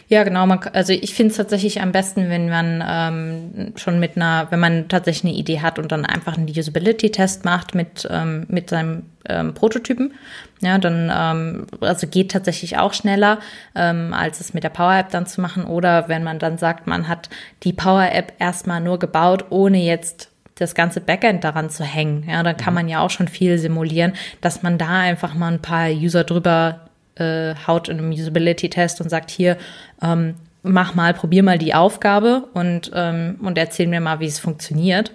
Ja, 0.08 0.24
genau. 0.24 0.46
Man, 0.46 0.58
also 0.72 0.92
ich 0.92 1.14
finde 1.14 1.32
es 1.32 1.36
tatsächlich 1.36 1.80
am 1.80 1.92
besten, 1.92 2.28
wenn 2.28 2.48
man 2.48 2.84
ähm, 2.86 3.72
schon 3.76 3.98
mit 3.98 4.16
einer, 4.16 4.46
wenn 4.50 4.60
man 4.60 4.88
tatsächlich 4.88 5.32
eine 5.32 5.38
Idee 5.38 5.60
hat 5.60 5.78
und 5.78 5.90
dann 5.92 6.04
einfach 6.04 6.36
einen 6.36 6.48
Usability-Test 6.48 7.44
macht 7.44 7.74
mit, 7.74 8.06
ähm, 8.10 8.46
mit 8.48 8.70
seinem 8.70 9.04
ähm, 9.28 9.54
Prototypen. 9.54 10.14
Ja, 10.60 10.78
dann 10.78 11.10
ähm, 11.14 11.66
also 11.80 12.06
geht 12.06 12.30
tatsächlich 12.30 12.78
auch 12.78 12.94
schneller, 12.94 13.40
ähm, 13.74 14.14
als 14.14 14.40
es 14.40 14.54
mit 14.54 14.64
der 14.64 14.70
Power 14.70 14.96
App 14.96 15.10
dann 15.10 15.26
zu 15.26 15.40
machen. 15.40 15.64
Oder 15.64 16.08
wenn 16.08 16.22
man 16.22 16.38
dann 16.38 16.58
sagt, 16.58 16.86
man 16.86 17.08
hat 17.08 17.28
die 17.62 17.72
Power 17.72 18.08
App 18.12 18.34
erstmal 18.38 18.80
nur 18.80 18.98
gebaut, 18.98 19.46
ohne 19.50 19.82
jetzt 19.82 20.31
das 20.56 20.74
ganze 20.74 21.00
Backend 21.00 21.44
daran 21.44 21.70
zu 21.70 21.84
hängen. 21.84 22.24
Ja, 22.28 22.42
da 22.42 22.52
kann 22.52 22.74
mhm. 22.74 22.80
man 22.80 22.88
ja 22.88 23.00
auch 23.00 23.10
schon 23.10 23.28
viel 23.28 23.58
simulieren, 23.58 24.12
dass 24.40 24.62
man 24.62 24.78
da 24.78 25.00
einfach 25.00 25.34
mal 25.34 25.52
ein 25.52 25.62
paar 25.62 25.88
User 25.88 26.24
drüber 26.24 26.80
äh, 27.16 27.54
haut 27.66 27.88
in 27.88 27.98
einem 27.98 28.10
Usability-Test 28.10 29.00
und 29.00 29.08
sagt, 29.08 29.30
hier, 29.30 29.56
ähm, 30.02 30.34
mach 30.62 30.94
mal, 30.94 31.14
probier 31.14 31.42
mal 31.42 31.58
die 31.58 31.74
Aufgabe 31.74 32.48
und, 32.54 32.90
ähm, 32.94 33.38
und 33.42 33.58
erzähl 33.58 33.86
mir 33.86 34.00
mal, 34.00 34.20
wie 34.20 34.26
es 34.26 34.38
funktioniert. 34.38 35.12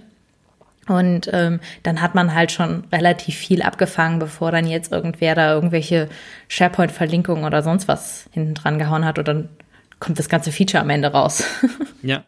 Und 0.87 1.29
ähm, 1.33 1.59
dann 1.83 2.01
hat 2.01 2.15
man 2.15 2.33
halt 2.33 2.51
schon 2.51 2.85
relativ 2.91 3.35
viel 3.35 3.61
abgefangen, 3.61 4.19
bevor 4.19 4.51
dann 4.51 4.65
jetzt 4.65 4.91
irgendwer 4.91 5.35
da 5.35 5.53
irgendwelche 5.53 6.07
SharePoint-Verlinkungen 6.47 7.43
oder 7.43 7.61
sonst 7.61 7.89
was 7.89 8.29
hinten 8.31 8.53
dran 8.53 8.79
gehauen 8.79 9.03
hat 9.03 9.19
und 9.19 9.27
dann 9.27 9.49
kommt 9.99 10.17
das 10.19 10.29
ganze 10.29 10.51
Feature 10.51 10.81
am 10.81 10.89
Ende 10.89 11.11
raus. 11.11 11.43
Ja. 12.03 12.23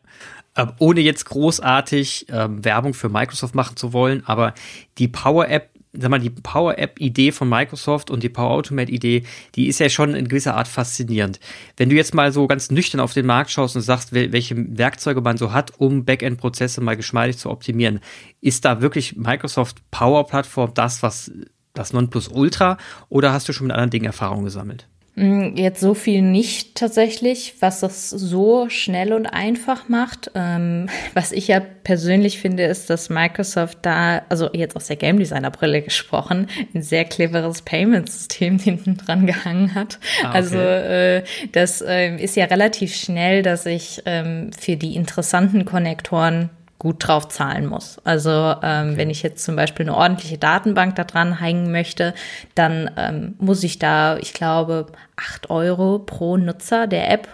Ähm, 0.59 0.73
ohne 0.79 0.99
jetzt 0.99 1.25
großartig 1.25 2.25
ähm, 2.29 2.65
Werbung 2.65 2.93
für 2.93 3.07
Microsoft 3.07 3.55
machen 3.55 3.77
zu 3.77 3.93
wollen, 3.93 4.23
aber 4.25 4.53
die 4.97 5.07
Power 5.07 5.47
App, 5.47 5.69
sag 5.93 6.11
mal, 6.11 6.19
die 6.19 6.29
Power 6.29 6.77
App 6.77 6.99
Idee 6.99 7.31
von 7.31 7.47
Microsoft 7.47 8.11
und 8.11 8.23
die 8.23 8.29
Power 8.29 8.51
Automate 8.51 8.91
Idee, 8.91 9.23
die 9.55 9.67
ist 9.67 9.79
ja 9.79 9.87
schon 9.87 10.15
in 10.15 10.27
gewisser 10.27 10.57
Art 10.57 10.67
faszinierend. 10.67 11.39
Wenn 11.77 11.89
du 11.89 11.95
jetzt 11.95 12.13
mal 12.13 12.33
so 12.33 12.45
ganz 12.45 12.71
nüchtern 12.71 12.99
auf 12.99 13.13
den 13.13 13.25
Markt 13.25 13.51
schaust 13.51 13.77
und 13.77 13.83
sagst, 13.83 14.11
welche 14.11 14.77
Werkzeuge 14.77 15.21
man 15.21 15.37
so 15.37 15.53
hat, 15.53 15.79
um 15.79 16.03
Backend-Prozesse 16.03 16.81
mal 16.81 16.97
geschmeidig 16.97 17.37
zu 17.37 17.49
optimieren, 17.49 18.01
ist 18.41 18.65
da 18.65 18.81
wirklich 18.81 19.15
Microsoft 19.15 19.77
Power 19.91 20.27
Plattform 20.27 20.73
das, 20.73 21.01
was 21.03 21.31
das 21.73 21.93
Nonplusultra 21.93 22.77
oder 23.07 23.31
hast 23.31 23.47
du 23.47 23.53
schon 23.53 23.67
mit 23.67 23.73
anderen 23.73 23.91
Dingen 23.91 24.05
Erfahrung 24.05 24.43
gesammelt? 24.43 24.89
Mm, 25.19 25.57
jetzt 25.57 25.81
so 25.81 25.93
viel 25.93 26.21
nicht 26.21 26.75
tatsächlich, 26.75 27.55
was 27.59 27.81
das 27.81 28.09
so 28.09 28.69
schnell 28.69 29.11
und 29.11 29.25
einfach 29.25 29.89
macht. 29.89 30.31
Ähm, 30.33 30.87
was 31.13 31.33
ich 31.33 31.49
ja 31.49 31.59
persönlich 31.59 32.39
finde, 32.39 32.63
ist, 32.63 32.89
dass 32.89 33.09
Microsoft 33.09 33.79
da, 33.81 34.21
also 34.29 34.49
jetzt 34.53 34.77
aus 34.77 34.87
der 34.87 34.95
Game 34.95 35.19
Designer 35.19 35.51
Brille 35.51 35.81
gesprochen, 35.81 36.47
ein 36.73 36.81
sehr 36.81 37.03
cleveres 37.03 37.63
Payment-System 37.63 38.59
hinten 38.63 38.95
dran 38.95 39.25
gehangen 39.25 39.75
hat. 39.75 39.99
Ah, 40.23 40.29
okay. 40.29 40.37
Also 40.37 40.57
äh, 40.57 41.23
das 41.51 41.81
äh, 41.81 42.15
ist 42.15 42.37
ja 42.37 42.45
relativ 42.45 42.95
schnell, 42.95 43.41
dass 43.41 43.65
ich 43.65 44.01
ähm, 44.05 44.51
für 44.57 44.77
die 44.77 44.95
interessanten 44.95 45.65
Konnektoren 45.65 46.49
gut 46.79 47.07
drauf 47.07 47.27
zahlen 47.27 47.65
muss. 47.65 47.99
Also 48.05 48.31
ähm, 48.31 48.89
okay. 48.89 48.97
wenn 48.97 49.09
ich 49.09 49.21
jetzt 49.21 49.43
zum 49.43 49.55
Beispiel 49.55 49.85
eine 49.85 49.95
ordentliche 49.95 50.37
Datenbank 50.37 50.95
da 50.95 51.03
dran 51.03 51.39
hängen 51.39 51.71
möchte, 51.71 52.13
dann 52.55 52.89
ähm, 52.97 53.35
muss 53.37 53.63
ich 53.63 53.77
da, 53.79 54.17
ich 54.17 54.33
glaube, 54.33 54.87
acht 55.17 55.49
Euro 55.49 55.99
pro 55.99 56.37
Nutzer 56.37 56.87
der 56.87 57.11
App 57.11 57.27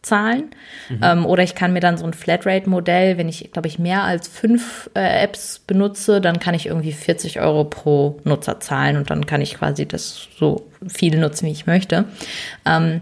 zahlen. 0.00 0.50
Mhm. 0.88 1.00
Ähm, 1.02 1.26
oder 1.26 1.42
ich 1.42 1.54
kann 1.54 1.74
mir 1.74 1.80
dann 1.80 1.98
so 1.98 2.06
ein 2.06 2.14
Flatrate-Modell, 2.14 3.18
wenn 3.18 3.28
ich, 3.28 3.50
glaube 3.52 3.68
ich, 3.68 3.78
mehr 3.78 4.04
als 4.04 4.28
fünf 4.28 4.88
äh, 4.94 5.24
Apps 5.24 5.58
benutze, 5.58 6.20
dann 6.20 6.38
kann 6.38 6.54
ich 6.54 6.66
irgendwie 6.66 6.92
40 6.92 7.40
Euro 7.40 7.64
pro 7.64 8.18
Nutzer 8.24 8.60
zahlen 8.60 8.96
und 8.96 9.10
dann 9.10 9.26
kann 9.26 9.42
ich 9.42 9.54
quasi 9.54 9.86
das 9.86 10.28
so 10.38 10.68
viel 10.88 11.18
nutzen, 11.18 11.46
wie 11.46 11.52
ich 11.52 11.66
möchte. 11.66 12.04
Ähm, 12.64 13.00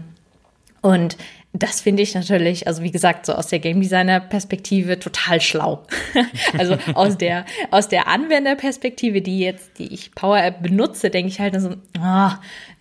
und 0.81 1.17
das 1.61 1.81
finde 1.81 2.03
ich 2.03 2.13
natürlich, 2.15 2.67
also 2.67 2.83
wie 2.83 2.91
gesagt, 2.91 3.25
so 3.25 3.33
aus 3.33 3.47
der 3.47 3.59
Game 3.59 3.81
Designer 3.81 4.19
Perspektive 4.19 4.99
total 4.99 5.39
schlau. 5.41 5.85
also 6.57 6.77
aus 6.93 7.17
der 7.17 7.45
aus 7.71 7.87
der 7.87 8.07
Anwenderperspektive, 8.07 9.21
die 9.21 9.39
jetzt 9.39 9.79
die 9.79 9.93
ich 9.93 10.13
Power 10.13 10.41
App 10.41 10.61
benutze, 10.61 11.09
denke 11.09 11.29
ich 11.29 11.39
halt 11.39 11.59
so, 11.59 11.69
oh, 11.97 12.31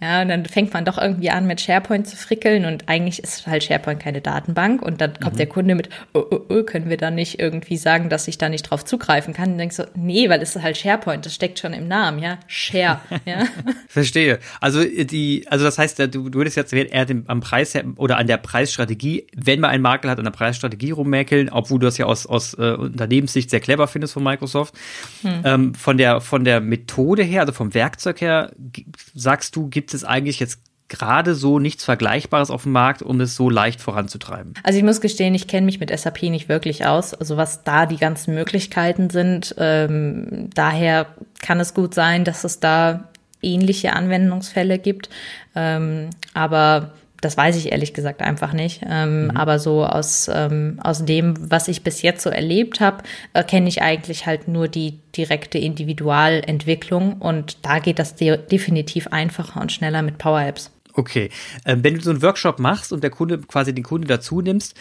ja, 0.00 0.22
und 0.22 0.28
dann 0.28 0.44
fängt 0.44 0.74
man 0.74 0.84
doch 0.84 0.98
irgendwie 0.98 1.30
an 1.30 1.46
mit 1.46 1.60
SharePoint 1.60 2.06
zu 2.06 2.16
frickeln 2.16 2.64
und 2.64 2.88
eigentlich 2.88 3.22
ist 3.22 3.46
halt 3.46 3.64
SharePoint 3.64 4.00
keine 4.00 4.20
Datenbank 4.20 4.82
und 4.82 5.00
dann 5.00 5.14
kommt 5.20 5.34
mhm. 5.34 5.38
der 5.38 5.46
Kunde 5.46 5.74
mit, 5.74 5.88
oh, 6.12 6.24
oh, 6.30 6.40
oh, 6.48 6.62
können 6.62 6.90
wir 6.90 6.96
dann 6.96 7.14
nicht 7.14 7.38
irgendwie 7.38 7.76
sagen, 7.76 8.08
dass 8.08 8.28
ich 8.28 8.36
da 8.36 8.48
nicht 8.48 8.62
drauf 8.62 8.84
zugreifen 8.84 9.32
kann? 9.32 9.52
Und 9.52 9.58
denkst 9.58 9.76
so, 9.76 9.84
nee, 9.94 10.28
weil 10.28 10.42
es 10.42 10.56
ist 10.56 10.62
halt 10.62 10.76
SharePoint, 10.76 11.24
das 11.24 11.34
steckt 11.34 11.58
schon 11.58 11.72
im 11.72 11.88
Namen, 11.88 12.18
ja, 12.18 12.38
Share, 12.46 13.00
ja. 13.24 13.44
Verstehe. 13.88 14.40
Also 14.60 14.84
die, 14.84 15.46
also 15.48 15.64
das 15.64 15.78
heißt, 15.78 15.98
du, 16.00 16.08
du 16.08 16.34
würdest 16.34 16.56
jetzt 16.56 16.72
eher 16.72 17.06
am 17.26 17.40
Preis 17.40 17.74
oder 17.96 18.18
an 18.18 18.26
der 18.26 18.36
Preisstrategie, 18.64 19.26
wenn 19.36 19.60
man 19.60 19.70
einen 19.70 19.82
Makel 19.82 20.10
hat, 20.10 20.18
an 20.18 20.24
der 20.24 20.32
Preisstrategie 20.32 20.90
rummäkeln, 20.92 21.50
obwohl 21.50 21.78
du 21.78 21.86
das 21.86 21.98
ja 21.98 22.06
aus, 22.06 22.26
aus 22.26 22.54
äh, 22.54 22.72
Unternehmenssicht 22.72 23.50
sehr 23.50 23.60
clever 23.60 23.86
findest 23.86 24.14
von 24.14 24.22
Microsoft. 24.22 24.74
Hm. 25.22 25.42
Ähm, 25.44 25.74
von 25.74 25.98
der, 25.98 26.20
von 26.20 26.44
der 26.44 26.60
Methode 26.60 27.22
her, 27.22 27.42
also 27.42 27.52
vom 27.52 27.74
Werkzeug 27.74 28.20
her, 28.20 28.52
sagst 29.14 29.54
du, 29.56 29.68
gibt 29.68 29.92
es 29.92 30.04
eigentlich 30.04 30.40
jetzt 30.40 30.60
gerade 30.88 31.34
so 31.34 31.58
nichts 31.58 31.84
Vergleichbares 31.84 32.50
auf 32.50 32.62
dem 32.62 32.72
Markt, 32.72 33.02
um 33.02 33.20
es 33.20 33.36
so 33.36 33.50
leicht 33.50 33.80
voranzutreiben? 33.80 34.54
Also 34.62 34.78
ich 34.78 34.84
muss 34.84 35.00
gestehen, 35.00 35.34
ich 35.34 35.48
kenne 35.48 35.66
mich 35.66 35.80
mit 35.80 35.96
SAP 35.96 36.22
nicht 36.24 36.48
wirklich 36.48 36.86
aus, 36.86 37.14
also 37.14 37.36
was 37.36 37.64
da 37.64 37.86
die 37.86 37.96
ganzen 37.96 38.34
Möglichkeiten 38.34 39.10
sind. 39.10 39.54
Ähm, 39.58 40.50
daher 40.54 41.06
kann 41.40 41.60
es 41.60 41.74
gut 41.74 41.94
sein, 41.94 42.24
dass 42.24 42.44
es 42.44 42.60
da 42.60 43.08
ähnliche 43.42 43.92
Anwendungsfälle 43.94 44.78
gibt. 44.78 45.10
Ähm, 45.54 46.10
aber 46.32 46.92
das 47.24 47.36
weiß 47.36 47.56
ich 47.56 47.72
ehrlich 47.72 47.94
gesagt 47.94 48.20
einfach 48.20 48.52
nicht. 48.52 48.82
Ähm, 48.88 49.24
mhm. 49.24 49.30
Aber 49.30 49.58
so 49.58 49.84
aus, 49.84 50.30
ähm, 50.32 50.78
aus 50.82 51.04
dem, 51.04 51.34
was 51.50 51.68
ich 51.68 51.82
bis 51.82 52.02
jetzt 52.02 52.22
so 52.22 52.30
erlebt 52.30 52.80
habe, 52.80 53.02
kenne 53.46 53.68
ich 53.68 53.82
eigentlich 53.82 54.26
halt 54.26 54.48
nur 54.48 54.68
die 54.68 54.98
direkte 55.16 55.58
Individualentwicklung 55.58 57.14
und 57.14 57.64
da 57.64 57.78
geht 57.78 57.98
das 57.98 58.14
de 58.14 58.36
definitiv 58.36 59.08
einfacher 59.08 59.60
und 59.60 59.72
schneller 59.72 60.02
mit 60.02 60.18
Power 60.18 60.42
Apps. 60.42 60.70
Okay. 60.92 61.30
Ähm, 61.64 61.82
wenn 61.82 61.94
du 61.94 62.00
so 62.00 62.10
einen 62.10 62.22
Workshop 62.22 62.58
machst 62.58 62.92
und 62.92 63.02
der 63.02 63.10
Kunde 63.10 63.38
quasi 63.38 63.74
den 63.74 63.84
Kunde 63.84 64.06
dazu 64.06 64.40
nimmst, 64.40 64.76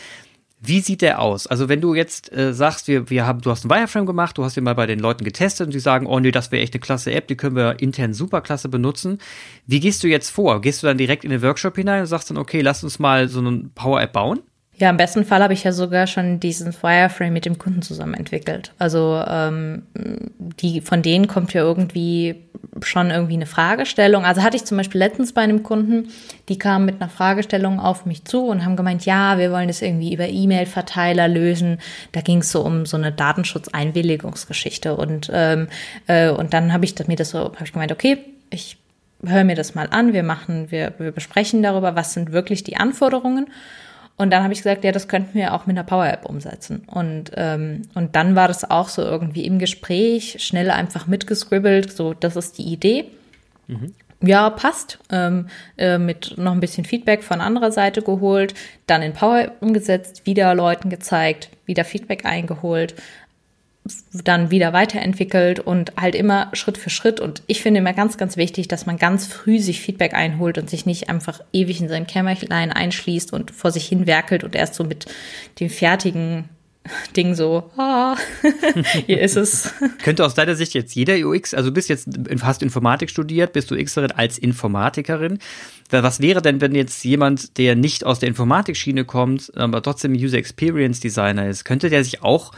wie 0.66 0.80
sieht 0.80 1.02
der 1.02 1.20
aus? 1.20 1.46
Also 1.46 1.68
wenn 1.68 1.82
du 1.82 1.94
jetzt 1.94 2.32
äh, 2.32 2.54
sagst, 2.54 2.88
wir, 2.88 3.10
wir 3.10 3.28
haben, 3.28 3.42
du 3.42 3.52
hast 3.52 3.66
einen 3.66 3.72
Wireframe 3.72 4.06
gemacht, 4.06 4.38
du 4.38 4.46
hast 4.46 4.56
ihn 4.56 4.64
mal 4.64 4.76
bei 4.76 4.86
den 4.86 5.00
Leuten 5.00 5.26
getestet 5.26 5.68
und 5.68 5.74
die 5.74 5.80
sagen, 5.80 6.06
oh 6.06 6.20
nee, 6.20 6.32
das 6.32 6.52
wäre 6.52 6.64
echt 6.64 6.74
eine 6.74 6.80
klasse 6.80 7.12
App, 7.12 7.28
die 7.28 7.36
können 7.36 7.56
wir 7.56 7.82
intern 7.82 8.14
superklasse 8.14 8.70
benutzen. 8.70 9.20
Wie 9.68 9.82
gehst 9.82 10.04
du 10.04 10.08
jetzt 10.08 10.30
vor? 10.30 10.62
Gehst 10.62 10.82
du 10.82 10.88
dann 10.88 10.98
direkt 10.98 11.26
in 11.26 11.32
den 11.32 11.42
Workshop 11.42 11.76
hinein 11.76 12.02
und 12.02 12.08
sagst 12.08 12.30
dann, 12.30 12.38
okay, 12.38 12.62
lass 12.62 12.84
uns 12.84 12.98
mal 12.98 13.28
so 13.28 13.40
eine 13.40 13.70
Power-App 13.76 14.14
bauen? 14.14 14.42
Ja, 14.84 14.90
im 14.90 14.98
besten 14.98 15.24
Fall 15.24 15.42
habe 15.42 15.54
ich 15.54 15.64
ja 15.64 15.72
sogar 15.72 16.08
schon 16.08 16.42
diesen 16.42 16.74
Wireframe 16.74 17.32
mit 17.32 17.46
dem 17.46 17.58
Kunden 17.58 17.82
zusammen 17.82 18.16
entwickelt. 18.16 18.74
Also 18.80 19.24
ähm, 19.26 19.84
die 20.60 20.82
von 20.82 21.02
denen 21.02 21.30
kommt 21.30 21.54
ja 21.54 21.62
irgendwie 21.62 22.36
schon 22.82 23.10
irgendwie 23.10 23.36
eine 23.36 23.46
Fragestellung. 23.46 24.26
Also 24.26 24.44
hatte 24.44 24.58
ich 24.58 24.66
zum 24.66 24.76
Beispiel 24.76 25.00
letztens 25.00 25.32
bei 25.32 25.40
einem 25.40 25.64
Kunden, 25.64 26.10
die 26.50 26.58
kamen 26.58 26.84
mit 26.84 27.00
einer 27.00 27.10
Fragestellung 27.10 27.80
auf 27.80 28.06
mich 28.06 28.26
zu 28.26 28.46
und 28.46 28.66
haben 28.66 28.76
gemeint, 28.76 29.06
ja, 29.06 29.38
wir 29.38 29.54
wollen 29.54 29.70
das 29.70 29.82
irgendwie 29.82 30.14
über 30.14 30.28
E-Mail-Verteiler 30.28 31.30
lösen. 31.30 31.78
Da 32.12 32.20
ging 32.20 32.40
es 32.40 32.52
so 32.52 32.60
um 32.60 32.86
so 32.86 32.98
eine 32.98 33.14
Datenschutzeinwilligungsgeschichte 33.14 34.98
und 34.98 35.32
ähm, 35.34 35.70
äh, 36.08 36.30
und 36.30 36.54
dann 36.54 36.74
habe 36.74 36.84
ich 36.84 36.94
mir 37.08 37.16
das 37.16 37.30
so, 37.30 37.40
habe 37.40 37.64
ich 37.64 37.72
gemeint, 37.72 37.94
okay, 37.94 38.18
ich 38.50 38.76
höre 39.26 39.46
mir 39.46 39.56
das 39.56 39.76
mal 39.76 39.88
an. 39.92 40.12
Wir 40.12 40.24
machen, 40.24 40.72
wir, 40.72 40.94
wir 40.98 41.14
besprechen 41.14 41.64
darüber, 41.64 41.96
was 41.96 42.14
sind 42.14 42.34
wirklich 42.34 42.66
die 42.66 42.76
Anforderungen. 42.76 43.48
Und 44.16 44.32
dann 44.32 44.44
habe 44.44 44.54
ich 44.54 44.60
gesagt, 44.60 44.84
ja, 44.84 44.92
das 44.92 45.08
könnten 45.08 45.34
wir 45.34 45.54
auch 45.54 45.66
mit 45.66 45.76
einer 45.76 45.86
Power-App 45.86 46.26
umsetzen. 46.26 46.84
Und, 46.88 47.32
ähm, 47.36 47.84
und 47.96 48.16
dann 48.16 48.36
war 48.36 48.48
das 48.48 48.70
auch 48.70 48.90
so 48.90 49.02
irgendwie 49.02 49.46
im 49.46 49.58
Gespräch, 49.58 50.38
schnell 50.40 50.70
einfach 50.70 51.08
mitgescribbelt, 51.08 51.92
so, 51.92 52.14
das 52.14 52.36
ist 52.36 52.58
die 52.58 52.72
Idee. 52.72 53.06
Mhm. 53.68 53.94
Ja, 54.22 54.50
passt. 54.52 55.00
Ähm, 55.12 55.48
äh, 55.78 55.98
mit 55.98 56.38
noch 56.38 56.54
ein 56.54 56.62
bisschen 56.62 56.86
Feedback 56.86 57.24
von 57.24 57.42
anderer 57.42 57.74
Seite 57.74 58.02
geholt, 58.02 58.54
dann 58.88 59.02
in 59.02 59.14
Power 59.14 59.52
umgesetzt, 59.60 60.26
wieder 60.26 60.56
Leuten 60.56 60.90
gezeigt, 60.90 61.50
wieder 61.66 61.84
Feedback 61.84 62.26
eingeholt 62.26 62.96
dann 64.14 64.50
wieder 64.50 64.72
weiterentwickelt 64.72 65.60
und 65.60 65.94
halt 65.98 66.16
immer 66.16 66.50
Schritt 66.54 66.78
für 66.78 66.90
Schritt. 66.90 67.20
Und 67.20 67.44
ich 67.48 67.62
finde 67.62 67.80
immer 67.80 67.94
ganz, 67.94 68.18
ganz 68.18 68.38
wichtig, 68.38 68.68
dass 68.70 68.86
man 68.86 68.98
ganz 68.98 69.28
früh 69.28 69.60
sich 69.60 69.82
Feedback 69.82 70.14
einholt 70.14 70.58
und 70.58 70.70
sich 70.70 70.86
nicht 70.86 71.10
einfach 71.10 71.42
ewig 71.52 71.82
in 71.82 71.90
sein 71.90 72.08
Kämmerlein 72.08 72.72
einschließt 72.72 73.34
und 73.34 73.52
vor 73.52 73.72
sich 73.72 73.86
hin 73.86 74.08
werkelt 74.08 74.44
und 74.44 74.56
erst 74.56 74.76
so 74.76 74.86
mit 74.86 75.06
dem 75.60 75.70
fertigen 75.70 76.50
Ding 77.16 77.36
so, 77.36 77.72
ah, 77.78 78.16
hier 79.06 79.22
ist 79.22 79.36
es. 79.36 79.74
Könnte 80.04 80.26
aus 80.26 80.34
deiner 80.34 80.56
Sicht 80.56 80.74
jetzt 80.74 80.96
jeder 80.96 81.16
UX, 81.16 81.54
also 81.54 81.70
du 81.70 81.74
bist 81.74 81.90
jetzt, 81.90 82.08
hast 82.42 82.62
Informatik 82.62 83.10
studiert, 83.10 83.54
bist 83.54 83.72
du 83.72 83.82
Xerin 83.82 84.12
als 84.12 84.38
Informatikerin. 84.38 85.40
Was 85.90 86.22
wäre 86.22 86.42
denn, 86.42 86.60
wenn 86.60 86.74
jetzt 86.74 87.04
jemand, 87.04 87.58
der 87.58 87.76
nicht 87.76 88.06
aus 88.06 88.20
der 88.20 88.30
Informatikschiene 88.30 89.06
kommt, 89.06 89.52
aber 89.56 89.82
trotzdem 89.82 90.14
User 90.14 90.38
Experience 90.38 91.00
Designer 91.00 91.48
ist, 91.48 91.66
könnte 91.66 91.90
der 91.90 92.04
sich 92.04 92.24
auch 92.24 92.52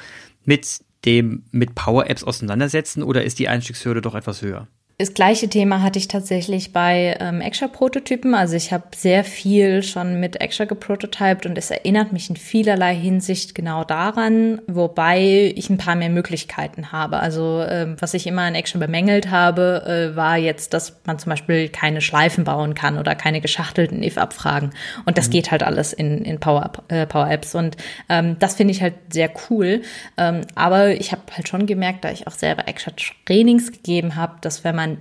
mit 0.46 0.80
dem 1.06 1.44
mit 1.52 1.76
Power 1.76 2.10
Apps 2.10 2.24
auseinandersetzen 2.24 3.04
oder 3.04 3.24
ist 3.24 3.40
die 3.40 3.48
Einstiegshürde 3.48 4.02
doch 4.02 4.16
etwas 4.16 4.42
höher? 4.42 4.68
Das 4.98 5.14
gleiche 5.14 5.50
Thema 5.50 5.82
hatte 5.82 6.00
ich 6.00 6.08
tatsächlich 6.08 6.72
bei 6.72 7.18
ähm, 7.20 7.42
Extra-Prototypen. 7.42 8.34
Also 8.34 8.56
ich 8.56 8.72
habe 8.72 8.86
sehr 8.96 9.26
viel 9.26 9.84
schon 9.84 10.22
mit 10.22 10.40
Extra 10.40 10.64
geprototyped 10.64 11.46
und 11.46 11.58
es 11.58 11.70
erinnert 11.70 12.14
mich 12.14 12.30
in 12.30 12.38
vielerlei 12.38 12.96
Hinsicht 12.96 13.56
genau 13.56 13.84
daran, 13.84 14.62
wobei 14.68 15.52
ich 15.54 15.70
ein 15.70 15.78
paar 15.78 15.98
mehr 15.98 16.10
Möglichkeiten 16.10 16.94
habe. 16.94 17.20
Also 17.20 17.62
ähm, 17.68 17.98
was 18.00 18.14
ich 18.14 18.26
immer 18.26 18.44
an 18.44 18.56
Extra 18.56 18.80
bemängelt 18.80 19.30
habe, 19.30 20.14
äh, 20.14 20.16
war 20.16 20.38
jetzt, 20.38 20.74
dass 20.74 20.96
man 21.06 21.20
zum 21.20 21.32
Beispiel 21.32 21.68
keine 21.68 22.00
Schleifen 22.00 22.46
bauen 22.46 22.74
kann 22.74 22.98
oder 22.98 23.16
keine 23.16 23.42
geschachtelten 23.42 24.02
if-Abfragen. 24.02 24.70
Und 25.06 25.18
das 25.18 25.28
mhm. 25.28 25.32
geht 25.32 25.52
halt 25.52 25.64
alles 25.64 25.92
in, 25.92 26.24
in 26.24 26.40
Power, 26.40 26.72
äh, 26.88 27.06
Power 27.06 27.30
Apps. 27.30 27.54
Und 27.54 27.76
ähm, 28.08 28.38
das 28.40 28.56
finde 28.56 28.72
ich 28.72 28.82
halt 28.82 28.94
sehr 29.10 29.30
cool. 29.50 29.82
Ähm, 30.16 30.40
aber 30.56 30.92
ich 30.92 31.12
habe 31.12 31.24
halt 31.34 31.50
schon 31.50 31.66
gemerkt, 31.66 32.06
da 32.06 32.12
ich 32.12 32.28
auch 32.28 32.32
selber 32.32 32.70
Extra 32.70 32.94
Trainings 33.26 33.74
gegeben 33.74 34.16
habe, 34.16 34.36
dass 34.40 34.64
wenn 34.64 34.74
man 34.78 34.86
man 34.86 34.95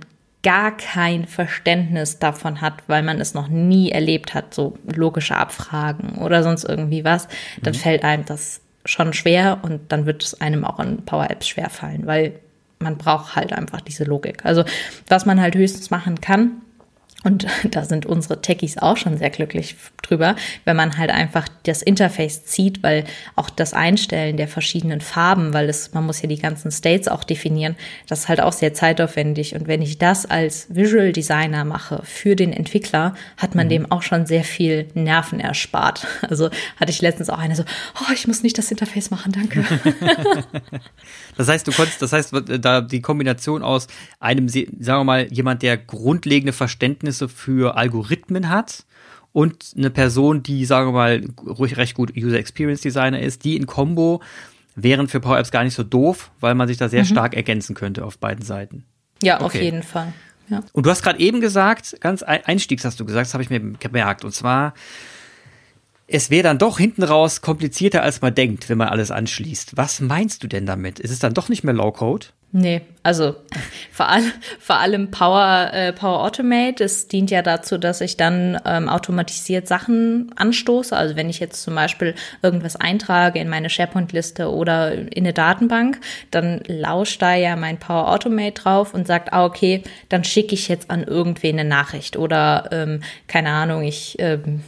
gar 0.45 0.77
kein 0.77 1.25
Verständnis 1.25 2.19
davon 2.19 2.61
hat, 2.61 2.83
weil 2.85 3.01
man 3.01 3.19
es 3.19 3.33
noch 3.33 3.47
nie 3.47 3.89
erlebt 3.89 4.35
hat, 4.35 4.53
so 4.53 4.77
logische 4.83 5.35
Abfragen 5.35 6.19
oder 6.19 6.43
sonst 6.43 6.65
irgendwie 6.65 7.03
was, 7.03 7.27
dann 7.63 7.73
mhm. 7.73 7.79
fällt 7.79 8.03
einem 8.03 8.25
das 8.25 8.61
schon 8.85 9.13
schwer 9.13 9.57
und 9.63 9.91
dann 9.91 10.05
wird 10.05 10.23
es 10.23 10.39
einem 10.39 10.63
auch 10.63 10.79
in 10.79 11.03
Power 11.03 11.31
Apps 11.31 11.47
schwer 11.47 11.71
fallen, 11.71 12.05
weil 12.05 12.33
man 12.77 12.97
braucht 12.97 13.35
halt 13.35 13.53
einfach 13.53 13.81
diese 13.81 14.03
Logik. 14.03 14.45
Also 14.45 14.63
was 15.07 15.25
man 15.25 15.41
halt 15.41 15.55
höchstens 15.55 15.89
machen 15.89 16.21
kann, 16.21 16.61
Und 17.25 17.47
da 17.71 17.83
sind 17.83 18.05
unsere 18.05 18.41
Techies 18.41 18.77
auch 18.77 18.95
schon 18.95 19.17
sehr 19.17 19.31
glücklich 19.31 19.75
drüber, 20.01 20.35
wenn 20.63 20.77
man 20.77 20.97
halt 20.97 21.09
einfach 21.09 21.47
das 21.63 21.81
Interface 21.81 22.45
zieht, 22.45 22.83
weil 22.83 23.03
auch 23.35 23.49
das 23.49 23.73
Einstellen 23.73 24.37
der 24.37 24.47
verschiedenen 24.47 25.01
Farben, 25.01 25.53
weil 25.53 25.67
es, 25.67 25.93
man 25.93 26.05
muss 26.05 26.21
ja 26.21 26.29
die 26.29 26.37
ganzen 26.37 26.71
States 26.71 27.07
auch 27.07 27.23
definieren, 27.23 27.75
das 28.07 28.21
ist 28.21 28.29
halt 28.29 28.39
auch 28.39 28.53
sehr 28.53 28.73
zeitaufwendig. 28.73 29.55
Und 29.55 29.67
wenn 29.67 29.81
ich 29.81 29.97
das 29.97 30.25
als 30.25 30.67
Visual 30.69 31.11
Designer 31.11 31.65
mache 31.65 32.01
für 32.03 32.35
den 32.35 32.53
Entwickler, 32.53 33.15
hat 33.37 33.55
man 33.55 33.65
mhm. 33.65 33.69
dem 33.69 33.91
auch 33.91 34.03
schon 34.03 34.27
sehr 34.27 34.43
viel 34.43 34.87
Nerven 34.93 35.39
erspart. 35.39 36.07
Also 36.35 36.49
hatte 36.77 36.91
ich 36.91 37.01
letztens 37.01 37.29
auch 37.29 37.37
eine 37.37 37.55
so, 37.55 37.63
oh, 37.63 38.11
ich 38.13 38.27
muss 38.27 38.43
nicht 38.43 38.57
das 38.57 38.69
Interface 38.71 39.09
machen, 39.11 39.31
danke. 39.31 39.63
das 41.37 41.47
heißt, 41.47 41.65
du 41.67 41.71
konntest, 41.71 42.01
das 42.01 42.11
heißt, 42.11 42.33
da 42.59 42.81
die 42.81 43.01
Kombination 43.01 43.63
aus 43.63 43.87
einem, 44.19 44.49
sagen 44.49 44.69
wir 44.81 45.03
mal, 45.03 45.31
jemand, 45.31 45.61
der 45.61 45.77
grundlegende 45.77 46.51
Verständnis 46.51 47.14
Verständnisse 47.15 47.29
für 47.29 47.77
Algorithmen 47.77 48.49
hat 48.49 48.85
und 49.31 49.73
eine 49.75 49.89
Person, 49.89 50.43
die, 50.43 50.65
sagen 50.65 50.89
wir 50.89 50.93
mal, 50.93 51.23
ruhig 51.45 51.77
recht 51.77 51.95
gut 51.95 52.13
User 52.15 52.37
Experience 52.37 52.81
Designer 52.81 53.19
ist, 53.19 53.43
die 53.43 53.55
in 53.55 53.65
Combo 53.65 54.21
wären 54.75 55.07
für 55.07 55.19
Power 55.19 55.39
Apps 55.39 55.51
gar 55.51 55.63
nicht 55.63 55.73
so 55.73 55.83
doof, 55.83 56.31
weil 56.39 56.55
man 56.55 56.67
sich 56.67 56.77
da 56.77 56.89
sehr 56.89 57.03
mhm. 57.03 57.07
stark 57.07 57.33
ergänzen 57.33 57.75
könnte 57.75 58.05
auf 58.05 58.17
beiden 58.17 58.43
Seiten. 58.43 58.85
Ja, 59.21 59.35
okay. 59.35 59.45
auf 59.45 59.55
jeden 59.55 59.83
Fall. 59.83 60.13
Ja. 60.49 60.61
Und 60.73 60.85
du 60.85 60.89
hast 60.89 61.01
gerade 61.01 61.19
eben 61.19 61.41
gesagt, 61.41 61.99
ganz 62.01 62.21
einstiegs 62.21 62.85
hast 62.85 62.99
du 62.99 63.05
gesagt, 63.05 63.25
das 63.25 63.33
habe 63.33 63.43
ich 63.43 63.49
mir 63.49 63.59
gemerkt, 63.59 64.23
und 64.23 64.31
zwar, 64.31 64.73
es 66.07 66.29
wäre 66.29 66.43
dann 66.43 66.59
doch 66.59 66.77
hinten 66.77 67.03
raus 67.03 67.41
komplizierter, 67.41 68.03
als 68.03 68.21
man 68.21 68.35
denkt, 68.35 68.69
wenn 68.69 68.77
man 68.77 68.89
alles 68.89 69.09
anschließt. 69.09 69.75
Was 69.75 70.01
meinst 70.01 70.43
du 70.43 70.47
denn 70.47 70.65
damit? 70.65 70.99
Ist 70.99 71.11
es 71.11 71.19
dann 71.19 71.33
doch 71.33 71.49
nicht 71.49 71.63
mehr 71.63 71.73
Low-Code? 71.73 72.27
Nee, 72.57 72.83
also 73.03 73.35
vor, 73.91 74.07
all, 74.07 74.23
vor 74.61 74.77
allem 74.77 75.11
Power, 75.11 75.71
äh, 75.73 75.91
Power 75.91 76.23
Automate, 76.23 76.85
das 76.85 77.09
dient 77.09 77.29
ja 77.29 77.41
dazu, 77.41 77.77
dass 77.77 77.99
ich 77.99 78.15
dann 78.15 78.57
ähm, 78.63 78.87
automatisiert 78.87 79.67
Sachen 79.67 80.31
anstoße. 80.37 80.95
Also 80.95 81.17
wenn 81.17 81.29
ich 81.29 81.41
jetzt 81.41 81.63
zum 81.63 81.75
Beispiel 81.75 82.15
irgendwas 82.41 82.77
eintrage 82.77 83.39
in 83.39 83.49
meine 83.49 83.69
SharePoint-Liste 83.69 84.49
oder 84.53 84.93
in 84.93 85.09
eine 85.17 85.33
Datenbank, 85.33 85.99
dann 86.31 86.61
lauscht 86.67 87.21
da 87.21 87.35
ja 87.35 87.57
mein 87.57 87.77
Power 87.77 88.09
Automate 88.09 88.53
drauf 88.53 88.93
und 88.93 89.05
sagt, 89.05 89.33
ah, 89.33 89.43
okay, 89.43 89.83
dann 90.07 90.23
schicke 90.23 90.55
ich 90.55 90.69
jetzt 90.69 90.89
an 90.89 91.03
irgendwen 91.03 91.59
eine 91.59 91.67
Nachricht 91.67 92.15
oder 92.15 92.69
ähm, 92.71 93.01
keine 93.27 93.49
Ahnung, 93.49 93.83
ich 93.83 94.15
ähm, 94.19 94.61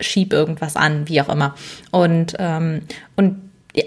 schieb 0.00 0.32
irgendwas 0.32 0.74
an, 0.74 1.06
wie 1.06 1.20
auch 1.20 1.28
immer. 1.28 1.54
Und, 1.90 2.34
ähm, 2.38 2.84
und 3.14 3.45
ja, 3.76 3.84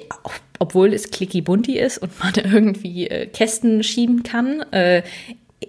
obwohl 0.60 0.94
es 0.94 1.10
clicky 1.12 1.42
bunti 1.42 1.78
ist 1.78 1.98
und 1.98 2.18
man 2.20 2.34
irgendwie 2.36 3.08
äh, 3.08 3.26
Kästen 3.26 3.84
schieben 3.84 4.24
kann, 4.24 4.62
äh, 4.72 5.04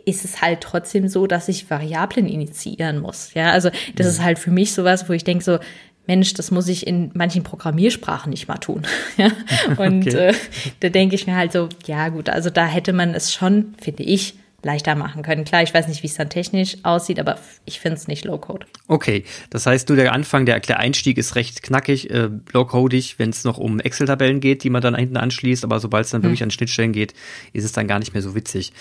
ist 0.05 0.25
es 0.25 0.41
halt 0.41 0.61
trotzdem 0.61 1.09
so, 1.09 1.27
dass 1.27 1.49
ich 1.49 1.69
Variablen 1.71 2.27
initiieren 2.27 3.01
muss. 3.01 3.35
Ja, 3.35 3.51
also 3.51 3.71
das 3.97 4.07
mhm. 4.07 4.13
ist 4.13 4.23
halt 4.23 4.39
für 4.39 4.51
mich 4.51 4.73
sowas, 4.73 5.09
wo 5.09 5.13
ich 5.13 5.25
denke 5.25 5.43
so, 5.43 5.59
Mensch, 6.07 6.35
das 6.35 6.51
muss 6.51 6.69
ich 6.69 6.87
in 6.87 7.11
manchen 7.15 7.43
Programmiersprachen 7.43 8.31
nicht 8.31 8.49
mal 8.49 8.59
tun. 8.59 8.87
ja? 9.17 9.31
Und 9.77 10.07
okay. 10.07 10.29
äh, 10.29 10.35
da 10.81 10.89
denke 10.89 11.15
ich 11.15 11.27
mir 11.27 11.37
halt 11.37 11.53
so, 11.53 11.69
ja 11.87 12.09
gut, 12.09 12.29
also 12.29 12.51
da 12.51 12.67
hätte 12.67 12.93
man 12.93 13.15
es 13.15 13.33
schon, 13.33 13.75
finde 13.81 14.03
ich, 14.03 14.35
leichter 14.63 14.95
machen 14.95 15.23
können. 15.23 15.45
Klar, 15.45 15.63
ich 15.63 15.73
weiß 15.73 15.89
nicht, 15.89 16.03
wie 16.03 16.07
es 16.07 16.15
dann 16.15 16.31
technisch 16.31 16.77
aussieht, 16.83 17.19
aber 17.19 17.39
ich 17.65 17.81
finde 17.81 17.97
es 17.97 18.09
nicht 18.09 18.25
low-code. 18.25 18.67
Okay, 18.89 19.25
das 19.51 19.67
heißt, 19.67 19.89
du 19.89 19.97
der 19.97 20.13
Anfang, 20.13 20.47
der, 20.47 20.61
der 20.61 20.79
Einstieg 20.79 21.19
ist 21.19 21.35
recht 21.35 21.63
knackig, 21.63 22.11
äh, 22.11 22.29
low-codig, 22.53 23.19
wenn 23.19 23.31
es 23.31 23.45
noch 23.45 23.59
um 23.59 23.81
Excel-Tabellen 23.81 24.41
geht, 24.41 24.65
die 24.65 24.71
man 24.71 24.83
dann 24.83 24.95
hinten 24.95 25.17
anschließt, 25.17 25.65
aber 25.65 25.81
sobald 25.81 26.05
es 26.05 26.11
dann 26.11 26.23
hm. 26.23 26.29
wirklich 26.29 26.43
an 26.43 26.51
Schnittstellen 26.51 26.93
geht, 26.93 27.15
ist 27.53 27.65
es 27.65 27.73
dann 27.73 27.87
gar 27.87 27.99
nicht 27.99 28.13
mehr 28.13 28.23
so 28.23 28.35
witzig. 28.35 28.73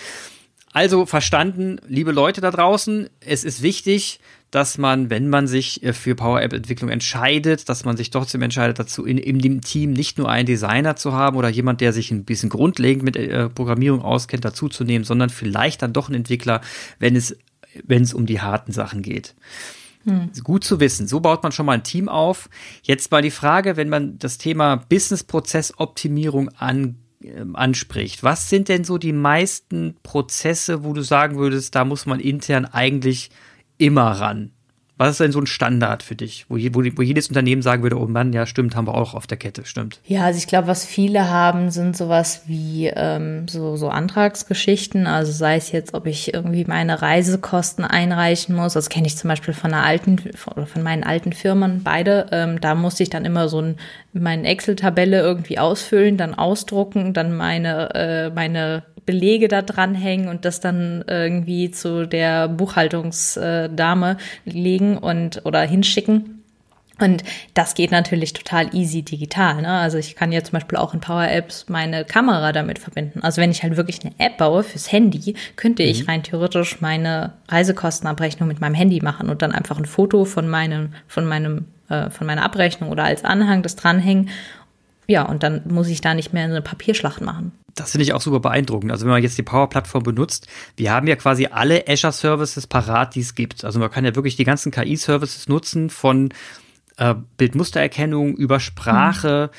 Also 0.72 1.04
verstanden, 1.04 1.78
liebe 1.88 2.12
Leute 2.12 2.40
da 2.40 2.50
draußen, 2.50 3.08
es 3.20 3.42
ist 3.42 3.60
wichtig, 3.60 4.20
dass 4.50 4.78
man, 4.78 5.10
wenn 5.10 5.28
man 5.28 5.46
sich 5.46 5.82
äh, 5.82 5.92
für 5.92 6.14
Power 6.14 6.42
App 6.42 6.52
Entwicklung 6.52 6.90
entscheidet, 6.90 7.68
dass 7.68 7.84
man 7.84 7.96
sich 7.96 8.10
trotzdem 8.10 8.42
entscheidet 8.42 8.78
dazu, 8.78 9.04
in, 9.04 9.18
in 9.18 9.38
dem 9.38 9.60
Team 9.60 9.92
nicht 9.92 10.18
nur 10.18 10.28
einen 10.28 10.46
Designer 10.46 10.96
zu 10.96 11.12
haben 11.12 11.36
oder 11.36 11.48
jemand, 11.48 11.80
der 11.80 11.92
sich 11.92 12.10
ein 12.10 12.24
bisschen 12.24 12.48
grundlegend 12.48 13.04
mit 13.04 13.16
äh, 13.16 13.48
Programmierung 13.48 14.02
auskennt, 14.02 14.44
dazuzunehmen, 14.44 15.04
sondern 15.04 15.30
vielleicht 15.30 15.82
dann 15.82 15.92
doch 15.92 16.08
einen 16.08 16.16
Entwickler, 16.16 16.60
wenn 16.98 17.16
es, 17.16 17.36
wenn 17.84 18.02
es 18.02 18.12
um 18.14 18.26
die 18.26 18.40
harten 18.40 18.72
Sachen 18.72 19.02
geht. 19.02 19.34
Hm. 20.04 20.30
Gut 20.42 20.64
zu 20.64 20.80
wissen. 20.80 21.06
So 21.06 21.20
baut 21.20 21.42
man 21.42 21.52
schon 21.52 21.66
mal 21.66 21.74
ein 21.74 21.84
Team 21.84 22.08
auf. 22.08 22.48
Jetzt 22.82 23.10
mal 23.10 23.22
die 23.22 23.30
Frage, 23.30 23.76
wenn 23.76 23.88
man 23.88 24.18
das 24.18 24.38
Thema 24.38 24.76
Business-Prozess-Optimierung 24.76 26.48
an, 26.56 26.96
äh, 27.22 27.44
anspricht. 27.52 28.22
Was 28.22 28.48
sind 28.48 28.68
denn 28.68 28.82
so 28.82 28.98
die 28.98 29.12
meisten 29.12 29.96
Prozesse, 30.02 30.82
wo 30.84 30.94
du 30.94 31.02
sagen 31.02 31.36
würdest, 31.36 31.74
da 31.74 31.84
muss 31.84 32.06
man 32.06 32.18
intern 32.18 32.64
eigentlich 32.64 33.30
immer 33.80 34.10
ran. 34.10 34.52
Was 35.00 35.12
ist 35.12 35.20
denn 35.20 35.32
so 35.32 35.40
ein 35.40 35.46
Standard 35.46 36.02
für 36.02 36.14
dich, 36.14 36.44
wo, 36.50 36.56
wo, 36.56 36.84
wo, 36.98 37.00
jedes 37.00 37.28
Unternehmen 37.28 37.62
sagen 37.62 37.82
würde, 37.82 37.98
oh 37.98 38.06
Mann, 38.06 38.34
ja, 38.34 38.44
stimmt, 38.44 38.76
haben 38.76 38.86
wir 38.86 38.94
auch 38.94 39.14
auf 39.14 39.26
der 39.26 39.38
Kette, 39.38 39.64
stimmt? 39.64 39.98
Ja, 40.04 40.26
also 40.26 40.36
ich 40.36 40.46
glaube, 40.46 40.68
was 40.68 40.84
viele 40.84 41.30
haben, 41.30 41.70
sind 41.70 41.96
sowas 41.96 42.42
wie 42.44 42.88
ähm, 42.94 43.48
so, 43.48 43.76
so 43.76 43.88
Antragsgeschichten. 43.88 45.06
Also 45.06 45.32
sei 45.32 45.56
es 45.56 45.72
jetzt, 45.72 45.94
ob 45.94 46.04
ich 46.04 46.34
irgendwie 46.34 46.66
meine 46.66 47.00
Reisekosten 47.00 47.82
einreichen 47.86 48.54
muss. 48.54 48.74
Das 48.74 48.90
kenne 48.90 49.06
ich 49.06 49.16
zum 49.16 49.28
Beispiel 49.28 49.54
von 49.54 49.72
einer 49.72 49.86
alten, 49.86 50.18
von, 50.34 50.66
von 50.66 50.82
meinen 50.82 51.02
alten 51.02 51.32
Firmen, 51.32 51.82
beide. 51.82 52.26
Ähm, 52.30 52.60
da 52.60 52.74
musste 52.74 53.02
ich 53.02 53.08
dann 53.08 53.24
immer 53.24 53.48
so 53.48 53.62
ein, 53.62 53.76
meine 54.12 54.46
Excel-Tabelle 54.46 55.18
irgendwie 55.18 55.58
ausfüllen, 55.58 56.18
dann 56.18 56.34
ausdrucken, 56.34 57.14
dann 57.14 57.34
meine, 57.34 57.94
äh, 57.94 58.28
meine 58.28 58.82
Belege 59.10 59.48
da 59.48 59.62
dranhängen 59.62 60.28
und 60.28 60.44
das 60.44 60.60
dann 60.60 61.04
irgendwie 61.08 61.72
zu 61.72 62.06
der 62.06 62.46
Buchhaltungsdame 62.46 64.16
legen 64.44 64.98
und 64.98 65.44
oder 65.44 65.62
hinschicken. 65.62 66.40
Und 67.00 67.24
das 67.54 67.74
geht 67.74 67.90
natürlich 67.90 68.34
total 68.34 68.74
easy 68.74 69.02
digital. 69.02 69.62
Ne? 69.62 69.68
Also 69.68 69.98
ich 69.98 70.14
kann 70.14 70.32
ja 70.32 70.44
zum 70.44 70.52
Beispiel 70.52 70.78
auch 70.78 70.94
in 70.94 71.00
Power 71.00 71.28
Apps 71.28 71.66
meine 71.68 72.04
Kamera 72.04 72.52
damit 72.52 72.78
verbinden. 72.78 73.20
Also 73.22 73.40
wenn 73.40 73.50
ich 73.50 73.62
halt 73.62 73.76
wirklich 73.76 74.04
eine 74.04 74.14
App 74.18 74.36
baue 74.36 74.62
fürs 74.62 74.92
Handy, 74.92 75.34
könnte 75.56 75.82
ich 75.82 76.02
mhm. 76.02 76.10
rein 76.10 76.22
theoretisch 76.22 76.80
meine 76.80 77.32
Reisekostenabrechnung 77.48 78.48
mit 78.48 78.60
meinem 78.60 78.74
Handy 78.74 79.00
machen 79.00 79.28
und 79.28 79.42
dann 79.42 79.52
einfach 79.52 79.78
ein 79.78 79.86
Foto 79.86 80.24
von 80.24 80.48
meinem, 80.48 80.92
von 81.08 81.24
meinem, 81.24 81.64
äh, 81.88 82.10
von 82.10 82.26
meiner 82.26 82.44
Abrechnung 82.44 82.90
oder 82.90 83.04
als 83.04 83.24
Anhang 83.24 83.62
das 83.62 83.76
dranhängen. 83.76 84.28
Ja, 85.10 85.24
und 85.24 85.42
dann 85.42 85.62
muss 85.68 85.88
ich 85.88 86.00
da 86.00 86.14
nicht 86.14 86.32
mehr 86.32 86.44
eine 86.44 86.62
Papierschlacht 86.62 87.20
machen 87.20 87.52
das 87.74 87.92
finde 87.92 88.04
ich 88.04 88.12
auch 88.12 88.20
super 88.20 88.40
beeindruckend. 88.40 88.90
Also 88.90 89.04
wenn 89.04 89.12
man 89.12 89.22
jetzt 89.22 89.38
die 89.38 89.42
Power-Plattform 89.42 90.02
benutzt, 90.02 90.46
wir 90.76 90.92
haben 90.92 91.06
ja 91.06 91.16
quasi 91.16 91.46
alle 91.46 91.84
Azure-Services 91.88 92.66
parat, 92.66 93.14
die 93.14 93.20
es 93.20 93.34
gibt. 93.34 93.64
Also 93.64 93.78
man 93.78 93.90
kann 93.90 94.04
ja 94.04 94.14
wirklich 94.14 94.36
die 94.36 94.44
ganzen 94.44 94.72
KI-Services 94.72 95.48
nutzen 95.48 95.90
von 95.90 96.30
äh, 96.96 97.14
Bildmustererkennung 97.36 98.36
über 98.36 98.60
Sprache. 98.60 99.50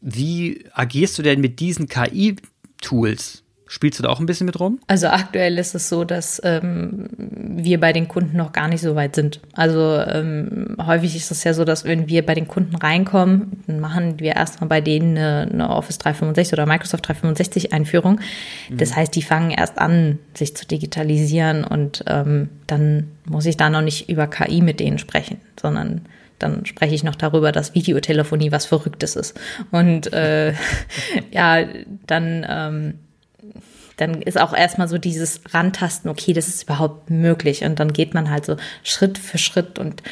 Mhm. 0.00 0.14
Wie 0.14 0.64
agierst 0.72 1.18
du 1.18 1.22
denn 1.22 1.40
mit 1.40 1.60
diesen 1.60 1.88
KI-Tools? 1.88 3.41
Spielst 3.72 3.98
du 3.98 4.02
da 4.02 4.10
auch 4.10 4.20
ein 4.20 4.26
bisschen 4.26 4.44
mit 4.44 4.60
rum? 4.60 4.80
Also 4.86 5.06
aktuell 5.06 5.56
ist 5.56 5.74
es 5.74 5.88
so, 5.88 6.04
dass 6.04 6.42
ähm, 6.44 7.08
wir 7.16 7.80
bei 7.80 7.94
den 7.94 8.06
Kunden 8.06 8.36
noch 8.36 8.52
gar 8.52 8.68
nicht 8.68 8.82
so 8.82 8.96
weit 8.96 9.14
sind. 9.14 9.40
Also 9.54 9.96
ähm, 9.96 10.76
häufig 10.78 11.16
ist 11.16 11.30
es 11.30 11.42
ja 11.42 11.54
so, 11.54 11.64
dass 11.64 11.86
wenn 11.86 12.06
wir 12.06 12.26
bei 12.26 12.34
den 12.34 12.46
Kunden 12.46 12.76
reinkommen, 12.76 13.62
dann 13.66 13.80
machen 13.80 14.20
wir 14.20 14.36
erstmal 14.36 14.68
bei 14.68 14.82
denen 14.82 15.16
eine, 15.16 15.48
eine, 15.50 15.70
Office 15.70 15.96
365 15.96 16.52
oder 16.52 16.66
Microsoft 16.66 17.08
365 17.08 17.72
Einführung. 17.72 18.20
Mhm. 18.68 18.76
Das 18.76 18.94
heißt, 18.94 19.16
die 19.16 19.22
fangen 19.22 19.52
erst 19.52 19.78
an, 19.78 20.18
sich 20.34 20.54
zu 20.54 20.66
digitalisieren 20.66 21.64
und 21.64 22.04
ähm, 22.08 22.50
dann 22.66 23.08
muss 23.24 23.46
ich 23.46 23.56
da 23.56 23.70
noch 23.70 23.80
nicht 23.80 24.10
über 24.10 24.26
KI 24.26 24.60
mit 24.60 24.80
denen 24.80 24.98
sprechen, 24.98 25.40
sondern 25.58 26.02
dann 26.38 26.66
spreche 26.66 26.94
ich 26.94 27.04
noch 27.04 27.14
darüber, 27.14 27.52
dass 27.52 27.74
Videotelefonie 27.74 28.52
was 28.52 28.66
Verrücktes 28.66 29.16
ist. 29.16 29.40
Und 29.70 30.12
äh, 30.12 30.52
ja, 31.30 31.64
dann 32.06 32.46
ähm, 32.46 32.94
dann 33.96 34.22
ist 34.22 34.40
auch 34.40 34.54
erstmal 34.54 34.88
so 34.88 34.98
dieses 34.98 35.40
Rantasten, 35.52 36.10
okay, 36.10 36.32
das 36.32 36.48
ist 36.48 36.64
überhaupt 36.64 37.10
möglich. 37.10 37.64
Und 37.64 37.80
dann 37.80 37.92
geht 37.92 38.14
man 38.14 38.30
halt 38.30 38.44
so 38.44 38.56
Schritt 38.82 39.18
für 39.18 39.38
Schritt 39.38 39.78
und 39.78 40.02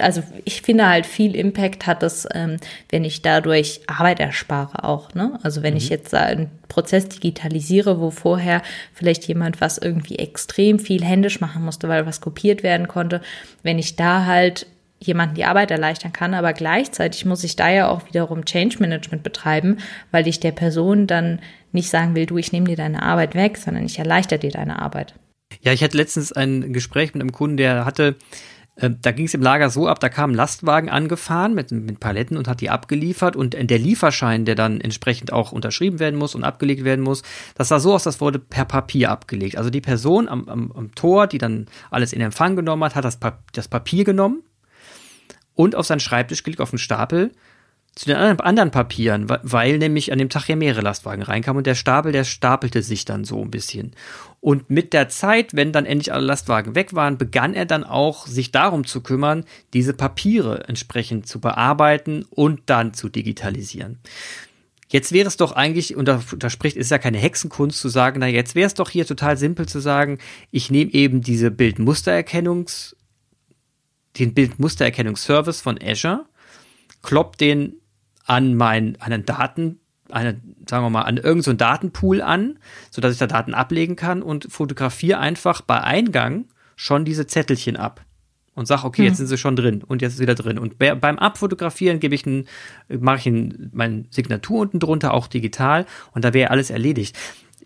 also 0.00 0.22
ich 0.44 0.62
finde 0.62 0.88
halt 0.88 1.06
viel 1.06 1.34
Impact 1.34 1.86
hat 1.86 2.02
es, 2.02 2.26
ähm, 2.32 2.56
wenn 2.90 3.04
ich 3.04 3.22
dadurch 3.22 3.80
Arbeit 3.86 4.20
erspare 4.20 4.84
auch. 4.84 5.14
Ne? 5.14 5.38
Also 5.42 5.62
wenn 5.62 5.74
mhm. 5.74 5.78
ich 5.78 5.88
jetzt 5.88 6.14
einen 6.14 6.50
Prozess 6.68 7.08
digitalisiere, 7.08 8.00
wo 8.00 8.10
vorher 8.10 8.62
vielleicht 8.92 9.26
jemand 9.26 9.60
was 9.60 9.78
irgendwie 9.78 10.16
extrem 10.16 10.78
viel 10.78 11.04
händisch 11.04 11.40
machen 11.40 11.64
musste, 11.64 11.88
weil 11.88 12.06
was 12.06 12.20
kopiert 12.20 12.62
werden 12.62 12.88
konnte, 12.88 13.20
wenn 13.62 13.78
ich 13.78 13.96
da 13.96 14.26
halt 14.26 14.66
jemanden 15.00 15.34
die 15.34 15.44
Arbeit 15.44 15.70
erleichtern 15.70 16.12
kann, 16.12 16.34
aber 16.34 16.52
gleichzeitig 16.54 17.26
muss 17.26 17.44
ich 17.44 17.56
da 17.56 17.68
ja 17.68 17.88
auch 17.88 18.06
wiederum 18.06 18.46
Change 18.46 18.78
Management 18.80 19.22
betreiben, 19.22 19.78
weil 20.10 20.26
ich 20.26 20.40
der 20.40 20.52
Person 20.52 21.06
dann 21.06 21.40
nicht 21.74 21.90
sagen 21.90 22.14
will, 22.14 22.26
du, 22.26 22.38
ich 22.38 22.52
nehme 22.52 22.66
dir 22.66 22.76
deine 22.76 23.02
Arbeit 23.02 23.34
weg, 23.34 23.56
sondern 23.58 23.84
ich 23.84 23.98
erleichter 23.98 24.38
dir 24.38 24.50
deine 24.50 24.80
Arbeit. 24.80 25.14
Ja, 25.60 25.72
ich 25.72 25.82
hatte 25.82 25.96
letztens 25.96 26.32
ein 26.32 26.72
Gespräch 26.72 27.14
mit 27.14 27.20
einem 27.20 27.32
Kunden, 27.32 27.56
der 27.56 27.84
hatte 27.84 28.16
äh, 28.76 28.90
da 29.00 29.12
ging 29.12 29.26
es 29.26 29.34
im 29.34 29.42
Lager 29.42 29.70
so 29.70 29.86
ab, 29.86 30.00
da 30.00 30.08
kam 30.08 30.30
ein 30.30 30.34
Lastwagen 30.34 30.88
angefahren 30.88 31.54
mit, 31.54 31.70
mit 31.70 32.00
Paletten 32.00 32.36
und 32.36 32.48
hat 32.48 32.60
die 32.60 32.70
abgeliefert 32.70 33.36
und 33.36 33.54
der 33.54 33.78
Lieferschein, 33.78 34.44
der 34.44 34.54
dann 34.54 34.80
entsprechend 34.80 35.32
auch 35.32 35.52
unterschrieben 35.52 36.00
werden 36.00 36.18
muss 36.18 36.34
und 36.34 36.44
abgelegt 36.44 36.84
werden 36.84 37.02
muss, 37.02 37.22
das 37.54 37.68
sah 37.68 37.78
so 37.78 37.94
aus, 37.94 38.02
das 38.02 38.20
wurde 38.20 38.38
per 38.38 38.64
Papier 38.64 39.10
abgelegt. 39.10 39.56
Also 39.56 39.70
die 39.70 39.80
Person 39.80 40.28
am, 40.28 40.48
am, 40.48 40.72
am 40.72 40.94
Tor, 40.94 41.26
die 41.26 41.38
dann 41.38 41.66
alles 41.90 42.12
in 42.12 42.20
Empfang 42.20 42.56
genommen 42.56 42.84
hat, 42.84 42.94
hat 42.96 43.04
das, 43.04 43.18
pa 43.18 43.38
das 43.52 43.68
Papier 43.68 44.04
genommen 44.04 44.42
und 45.54 45.76
auf 45.76 45.86
seinen 45.86 46.00
Schreibtisch 46.00 46.42
gelegt, 46.42 46.60
auf 46.60 46.70
den 46.70 46.78
Stapel 46.78 47.30
zu 47.94 48.06
den 48.06 48.16
anderen 48.16 48.72
Papieren, 48.72 49.28
weil 49.42 49.78
nämlich 49.78 50.10
an 50.12 50.18
dem 50.18 50.28
Tag 50.28 50.48
ja 50.48 50.56
mehrere 50.56 50.80
Lastwagen 50.80 51.22
reinkamen 51.22 51.58
und 51.58 51.66
der 51.66 51.76
Stapel, 51.76 52.10
der 52.10 52.24
stapelte 52.24 52.82
sich 52.82 53.04
dann 53.04 53.24
so 53.24 53.40
ein 53.40 53.50
bisschen. 53.50 53.92
Und 54.40 54.68
mit 54.68 54.92
der 54.92 55.08
Zeit, 55.08 55.54
wenn 55.54 55.72
dann 55.72 55.86
endlich 55.86 56.12
alle 56.12 56.26
Lastwagen 56.26 56.74
weg 56.74 56.94
waren, 56.94 57.18
begann 57.18 57.54
er 57.54 57.66
dann 57.66 57.84
auch 57.84 58.26
sich 58.26 58.50
darum 58.50 58.84
zu 58.84 59.00
kümmern, 59.00 59.44
diese 59.72 59.94
Papiere 59.94 60.68
entsprechend 60.68 61.28
zu 61.28 61.40
bearbeiten 61.40 62.24
und 62.30 62.62
dann 62.66 62.94
zu 62.94 63.08
digitalisieren. 63.08 64.00
Jetzt 64.88 65.12
wäre 65.12 65.28
es 65.28 65.36
doch 65.36 65.52
eigentlich, 65.52 65.96
und 65.96 66.06
da, 66.06 66.20
spricht, 66.50 66.76
ist 66.76 66.90
ja 66.90 66.98
keine 66.98 67.18
Hexenkunst 67.18 67.80
zu 67.80 67.88
sagen, 67.88 68.20
na 68.20 68.26
jetzt 68.26 68.54
wäre 68.54 68.66
es 68.66 68.74
doch 68.74 68.90
hier 68.90 69.06
total 69.06 69.36
simpel 69.36 69.66
zu 69.66 69.80
sagen, 69.80 70.18
ich 70.50 70.70
nehme 70.70 70.92
eben 70.92 71.20
diese 71.20 71.50
Bildmustererkennungs, 71.50 72.96
den 74.18 74.34
Bildmustererkennungsservice 74.34 75.60
von 75.60 75.78
Azure, 75.82 76.26
klopp 77.02 77.38
den 77.38 77.76
an 78.24 78.54
mein, 78.54 78.96
einen 79.00 79.24
Daten, 79.24 79.80
eine, 80.10 80.40
sagen 80.68 80.84
wir 80.84 80.90
mal, 80.90 81.02
an 81.02 81.16
irgendeinen 81.16 81.42
so 81.42 81.52
Datenpool 81.52 82.22
an, 82.22 82.58
sodass 82.90 83.12
ich 83.12 83.18
da 83.18 83.26
Daten 83.26 83.54
ablegen 83.54 83.96
kann 83.96 84.22
und 84.22 84.46
fotografiere 84.50 85.18
einfach 85.18 85.60
bei 85.60 85.80
Eingang 85.80 86.46
schon 86.76 87.04
diese 87.04 87.26
Zettelchen 87.26 87.76
ab 87.76 88.04
und 88.54 88.66
sag, 88.66 88.84
okay, 88.84 89.02
jetzt 89.02 89.12
hm. 89.12 89.16
sind 89.18 89.26
sie 89.28 89.38
schon 89.38 89.56
drin 89.56 89.82
und 89.82 90.02
jetzt 90.02 90.14
ist 90.14 90.20
wieder 90.20 90.34
drin. 90.34 90.58
Und 90.58 90.78
beim 90.78 91.18
Abfotografieren 91.18 92.00
gebe 92.00 92.14
ich 92.14 92.24
ein, 92.26 92.46
mache 92.88 93.18
ich 93.18 93.26
ein, 93.26 93.70
meine 93.72 94.04
Signatur 94.10 94.60
unten 94.60 94.80
drunter, 94.80 95.12
auch 95.12 95.26
digital, 95.26 95.86
und 96.12 96.24
da 96.24 96.32
wäre 96.32 96.50
alles 96.50 96.70
erledigt. 96.70 97.16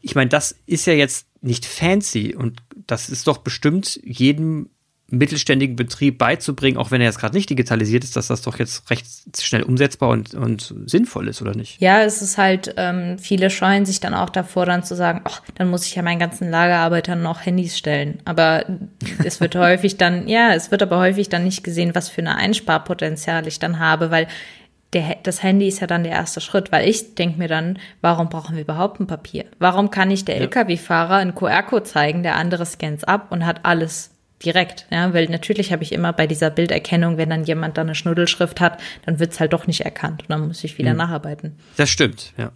Ich 0.01 0.15
meine, 0.15 0.29
das 0.29 0.57
ist 0.67 0.87
ja 0.87 0.93
jetzt 0.93 1.27
nicht 1.41 1.67
fancy 1.67 2.35
und 2.35 2.63
das 2.87 3.09
ist 3.09 3.27
doch 3.27 3.39
bestimmt 3.39 4.01
jedem 4.05 4.71
mittelständigen 5.11 5.75
Betrieb 5.75 6.19
beizubringen, 6.19 6.77
auch 6.77 6.91
wenn 6.91 7.01
er 7.01 7.07
jetzt 7.07 7.19
gerade 7.19 7.35
nicht 7.35 7.49
digitalisiert 7.49 8.05
ist, 8.05 8.15
dass 8.15 8.27
das 8.27 8.43
doch 8.43 8.59
jetzt 8.59 8.91
recht 8.91 9.07
schnell 9.41 9.63
umsetzbar 9.63 10.11
und, 10.11 10.35
und 10.35 10.75
sinnvoll 10.85 11.29
ist, 11.29 11.41
oder 11.41 11.55
nicht? 11.55 11.81
Ja, 11.81 12.03
es 12.03 12.21
ist 12.21 12.37
halt, 12.37 12.75
ähm, 12.77 13.19
viele 13.19 13.49
scheuen 13.49 13.87
sich 13.87 14.01
dann 14.01 14.13
auch 14.13 14.29
davor, 14.29 14.67
dann 14.67 14.83
zu 14.83 14.95
sagen, 14.95 15.23
ach, 15.25 15.41
dann 15.55 15.71
muss 15.71 15.87
ich 15.87 15.95
ja 15.95 16.03
meinen 16.03 16.19
ganzen 16.19 16.51
Lagerarbeitern 16.51 17.23
noch 17.23 17.47
Handys 17.47 17.79
stellen. 17.79 18.21
Aber 18.27 18.67
es 19.25 19.41
wird 19.41 19.55
häufig 19.57 19.97
dann, 19.97 20.29
ja, 20.29 20.53
es 20.53 20.71
wird 20.71 20.83
aber 20.83 20.99
häufig 20.99 21.31
dann 21.31 21.45
nicht 21.45 21.65
gesehen, 21.65 21.95
was 21.95 22.11
für 22.11 22.21
eine 22.21 22.37
Einsparpotenzial 22.37 23.47
ich 23.47 23.59
dann 23.59 23.79
habe, 23.79 24.11
weil 24.11 24.27
der, 24.93 25.17
das 25.23 25.43
Handy 25.43 25.69
ist 25.69 25.81
ja 25.81 25.87
dann 25.87 26.03
der 26.03 26.13
erste 26.13 26.43
Schritt, 26.43 26.71
weil 26.71 26.89
ich 26.89 27.15
denke 27.15 27.39
mir 27.39 27.49
dann, 27.49 27.79
warum 28.03 28.29
brauchen 28.29 28.57
wir 28.57 28.63
überhaupt 28.63 29.01
ein 29.01 29.07
Papier? 29.07 29.47
Warum 29.59 29.91
kann 29.91 30.09
nicht 30.09 30.29
der 30.29 30.37
ja. 30.37 30.43
Lkw-Fahrer 30.43 31.17
einen 31.17 31.35
QR-Code 31.35 31.85
zeigen, 31.85 32.23
der 32.23 32.37
andere 32.37 32.65
scannt 32.67 33.09
ab 33.09 33.29
und 33.31 33.45
hat 33.47 33.65
alles 33.65 34.11
direkt, 34.45 34.87
ja, 34.91 35.13
weil 35.15 35.27
natürlich 35.29 35.73
habe 35.73 35.83
ich 35.83 35.93
immer 35.93 36.13
bei 36.13 36.27
dieser 36.27 36.51
Bilderkennung, 36.51 37.17
wenn 37.17 37.31
dann 37.31 37.45
jemand 37.45 37.77
da 37.77 37.83
eine 37.83 37.95
Schnuddelschrift 37.95 38.61
hat, 38.61 38.81
dann 39.05 39.19
wird 39.19 39.33
es 39.33 39.41
halt 39.41 39.53
doch 39.53 39.67
nicht 39.67 39.81
erkannt 39.83 40.23
und 40.23 40.31
dann 40.31 40.47
muss 40.47 40.65
ich 40.65 40.79
wieder 40.79 40.93
mhm. 40.93 40.99
nacharbeiten. 40.99 41.57
Das 41.77 41.91
stimmt, 41.91 42.33
ja. 42.37 42.53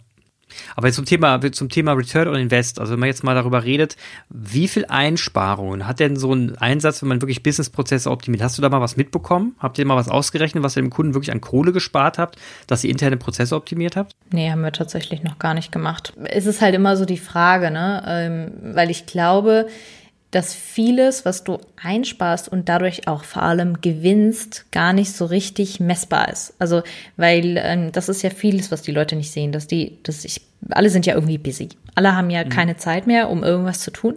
Aber 0.75 0.91
zum 0.91 1.05
Thema, 1.05 1.39
zum 1.51 1.69
Thema 1.69 1.93
Return 1.93 2.27
on 2.27 2.35
Invest, 2.35 2.79
also 2.79 2.93
wenn 2.93 2.99
man 2.99 3.07
jetzt 3.07 3.23
mal 3.23 3.35
darüber 3.35 3.63
redet, 3.63 3.95
wie 4.29 4.67
viel 4.67 4.85
Einsparungen 4.85 5.87
hat 5.87 5.99
denn 5.99 6.15
so 6.15 6.33
ein 6.33 6.55
Einsatz, 6.57 7.01
wenn 7.01 7.09
man 7.09 7.21
wirklich 7.21 7.43
Businessprozesse 7.43 8.09
optimiert? 8.09 8.43
Hast 8.43 8.57
du 8.57 8.61
da 8.61 8.69
mal 8.69 8.81
was 8.81 8.97
mitbekommen? 8.97 9.55
Habt 9.59 9.77
ihr 9.77 9.85
mal 9.85 9.95
was 9.95 10.09
ausgerechnet, 10.09 10.63
was 10.63 10.75
ihr 10.77 10.83
dem 10.83 10.89
Kunden 10.89 11.13
wirklich 11.13 11.31
an 11.31 11.41
Kohle 11.41 11.71
gespart 11.71 12.17
habt, 12.17 12.37
dass 12.67 12.83
ihr 12.83 12.89
interne 12.89 13.17
Prozesse 13.17 13.55
optimiert 13.55 13.95
habt? 13.95 14.13
Nee, 14.31 14.51
haben 14.51 14.61
wir 14.61 14.71
tatsächlich 14.71 15.23
noch 15.23 15.39
gar 15.39 15.53
nicht 15.53 15.71
gemacht. 15.71 16.13
Es 16.25 16.45
ist 16.45 16.61
halt 16.61 16.75
immer 16.75 16.97
so 16.97 17.05
die 17.05 17.17
Frage, 17.17 17.71
ne, 17.71 18.03
ähm, 18.07 18.75
weil 18.75 18.89
ich 18.89 19.05
glaube, 19.05 19.67
dass 20.33 20.55
vieles, 20.55 21.25
was 21.25 21.43
du 21.43 21.59
einsparst 21.81 22.49
und 22.49 22.67
dadurch 22.67 23.07
auch 23.07 23.23
vor 23.23 23.43
allem 23.43 23.81
gewinnst, 23.81 24.65
gar 24.71 24.91
nicht 24.91 25.11
so 25.13 25.25
richtig 25.25 25.79
messbar 25.79 26.29
ist. 26.29 26.55
Also, 26.57 26.81
weil 27.17 27.57
ähm, 27.63 27.91
das 27.91 28.09
ist 28.09 28.23
ja 28.23 28.31
vieles, 28.31 28.71
was 28.71 28.81
die 28.81 28.91
Leute 28.91 29.15
nicht 29.15 29.31
sehen, 29.31 29.51
dass 29.51 29.67
die, 29.67 29.99
dass 30.01 30.25
ich, 30.25 30.41
alle 30.71 30.89
sind 30.89 31.05
ja 31.05 31.13
irgendwie 31.13 31.37
busy. 31.37 31.69
Alle 31.93 32.15
haben 32.15 32.31
ja 32.31 32.43
mhm. 32.43 32.49
keine 32.49 32.77
Zeit 32.77 33.05
mehr, 33.05 33.29
um 33.29 33.43
irgendwas 33.43 33.81
zu 33.81 33.91
tun. 33.91 34.15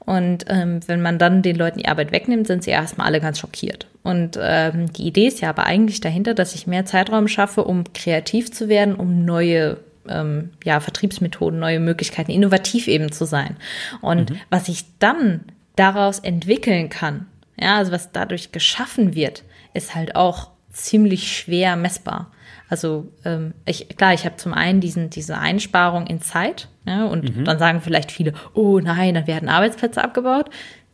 Und 0.00 0.44
ähm, 0.48 0.80
wenn 0.86 1.00
man 1.00 1.18
dann 1.18 1.40
den 1.40 1.56
Leuten 1.56 1.78
die 1.78 1.88
Arbeit 1.88 2.12
wegnimmt, 2.12 2.46
sind 2.46 2.62
sie 2.62 2.70
erstmal 2.70 3.06
alle 3.06 3.22
ganz 3.22 3.38
schockiert. 3.38 3.86
Und 4.02 4.38
ähm, 4.38 4.92
die 4.92 5.06
Idee 5.06 5.28
ist 5.28 5.40
ja 5.40 5.48
aber 5.48 5.64
eigentlich 5.64 6.02
dahinter, 6.02 6.34
dass 6.34 6.54
ich 6.54 6.66
mehr 6.66 6.84
Zeitraum 6.84 7.26
schaffe, 7.26 7.64
um 7.64 7.84
kreativ 7.94 8.52
zu 8.52 8.68
werden, 8.68 8.96
um 8.96 9.24
neue 9.24 9.78
ähm, 10.08 10.50
ja, 10.62 10.80
Vertriebsmethoden, 10.80 11.58
neue 11.58 11.80
Möglichkeiten, 11.80 12.30
innovativ 12.30 12.88
eben 12.88 13.12
zu 13.12 13.24
sein. 13.24 13.56
Und 14.00 14.30
mhm. 14.30 14.40
was 14.50 14.68
ich 14.68 14.84
dann 14.98 15.40
daraus 15.76 16.18
entwickeln 16.18 16.88
kann, 16.88 17.26
ja, 17.58 17.76
also 17.76 17.92
was 17.92 18.12
dadurch 18.12 18.52
geschaffen 18.52 19.14
wird, 19.14 19.44
ist 19.74 19.94
halt 19.94 20.16
auch 20.16 20.50
ziemlich 20.70 21.36
schwer 21.36 21.76
messbar. 21.76 22.30
Also 22.68 23.12
ähm, 23.24 23.54
ich, 23.66 23.88
klar, 23.96 24.14
ich 24.14 24.24
habe 24.24 24.36
zum 24.36 24.52
einen 24.52 24.80
diesen, 24.80 25.10
diese 25.10 25.38
Einsparung 25.38 26.06
in 26.06 26.20
Zeit, 26.20 26.68
ja, 26.86 27.04
und 27.04 27.36
mhm. 27.36 27.44
dann 27.44 27.58
sagen 27.58 27.80
vielleicht 27.80 28.10
viele, 28.10 28.32
oh 28.54 28.80
nein, 28.80 29.14
dann 29.14 29.26
werden 29.26 29.48
Arbeitsplätze 29.48 30.02
abgebaut. 30.02 30.50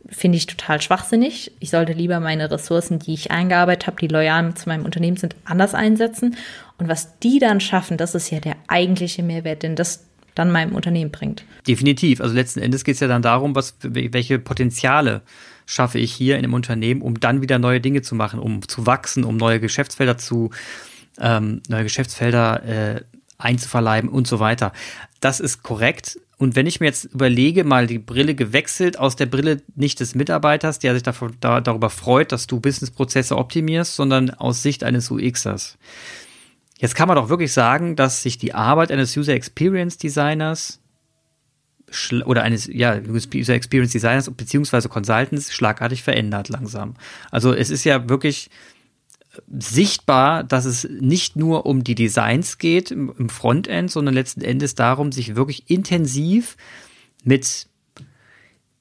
Finde 0.07 0.37
ich 0.37 0.47
total 0.47 0.81
schwachsinnig. 0.81 1.51
Ich 1.59 1.69
sollte 1.69 1.93
lieber 1.93 2.19
meine 2.19 2.49
Ressourcen, 2.49 2.97
die 2.99 3.13
ich 3.13 3.29
eingearbeitet 3.29 3.87
habe, 3.87 3.97
die 4.01 4.07
loyal 4.07 4.53
zu 4.55 4.67
meinem 4.67 4.85
Unternehmen 4.85 5.17
sind, 5.17 5.35
anders 5.45 5.75
einsetzen. 5.75 6.35
Und 6.79 6.87
was 6.87 7.19
die 7.19 7.39
dann 7.39 7.61
schaffen, 7.61 7.97
das 7.97 8.15
ist 8.15 8.31
ja 8.31 8.39
der 8.39 8.55
eigentliche 8.67 9.21
Mehrwert, 9.21 9.61
denn 9.61 9.75
das 9.75 10.07
dann 10.35 10.51
meinem 10.51 10.73
Unternehmen 10.75 11.11
bringt. 11.11 11.43
Definitiv. 11.67 12.21
Also 12.21 12.33
letzten 12.33 12.59
Endes 12.59 12.83
geht 12.83 12.95
es 12.95 13.01
ja 13.01 13.07
dann 13.07 13.21
darum, 13.21 13.55
was, 13.55 13.75
welche 13.81 14.39
Potenziale 14.39 15.21
schaffe 15.65 15.99
ich 15.99 16.11
hier 16.11 16.37
in 16.37 16.43
einem 16.43 16.53
Unternehmen, 16.53 17.01
um 17.01 17.19
dann 17.19 17.41
wieder 17.41 17.59
neue 17.59 17.81
Dinge 17.81 18.01
zu 18.01 18.15
machen, 18.15 18.39
um 18.39 18.67
zu 18.67 18.85
wachsen, 18.85 19.23
um 19.23 19.37
neue 19.37 19.59
Geschäftsfelder 19.59 20.17
zu, 20.17 20.51
ähm, 21.19 21.61
neue 21.67 21.83
Geschäftsfelder 21.83 22.63
äh, 22.63 23.01
einzuverleiben 23.37 24.09
und 24.09 24.27
so 24.27 24.39
weiter. 24.39 24.73
Das 25.19 25.39
ist 25.39 25.63
korrekt. 25.63 26.19
Und 26.37 26.55
wenn 26.55 26.65
ich 26.65 26.79
mir 26.79 26.87
jetzt 26.87 27.05
überlege, 27.05 27.63
mal 27.63 27.85
die 27.85 27.99
Brille 27.99 28.33
gewechselt 28.33 28.97
aus 28.97 29.15
der 29.15 29.27
Brille 29.27 29.61
nicht 29.75 29.99
des 29.99 30.15
Mitarbeiters, 30.15 30.79
der 30.79 30.95
sich 30.95 31.03
davon, 31.03 31.37
da, 31.39 31.61
darüber 31.61 31.89
freut, 31.89 32.31
dass 32.31 32.47
du 32.47 32.59
Businessprozesse 32.59 33.37
optimierst, 33.37 33.95
sondern 33.95 34.31
aus 34.31 34.63
Sicht 34.63 34.83
eines 34.83 35.11
UXers. 35.11 35.77
Jetzt 36.81 36.95
kann 36.95 37.07
man 37.07 37.15
doch 37.15 37.29
wirklich 37.29 37.53
sagen, 37.53 37.95
dass 37.95 38.23
sich 38.23 38.39
die 38.39 38.55
Arbeit 38.55 38.91
eines 38.91 39.15
User 39.15 39.33
Experience 39.33 39.99
Designers 39.99 40.79
oder 42.25 42.41
eines 42.41 42.65
ja, 42.65 42.99
User 43.07 43.53
Experience 43.53 43.91
Designers 43.91 44.31
beziehungsweise 44.31 44.89
Consultants 44.89 45.53
schlagartig 45.53 46.01
verändert 46.01 46.49
langsam. 46.49 46.95
Also 47.29 47.53
es 47.53 47.69
ist 47.69 47.83
ja 47.83 48.09
wirklich 48.09 48.49
sichtbar, 49.47 50.43
dass 50.43 50.65
es 50.65 50.89
nicht 50.89 51.35
nur 51.35 51.67
um 51.67 51.83
die 51.83 51.93
Designs 51.93 52.57
geht 52.57 52.89
im 52.89 53.29
Frontend, 53.29 53.91
sondern 53.91 54.15
letzten 54.15 54.41
Endes 54.41 54.73
darum, 54.73 55.11
sich 55.11 55.35
wirklich 55.35 55.69
intensiv 55.69 56.57
mit 57.23 57.67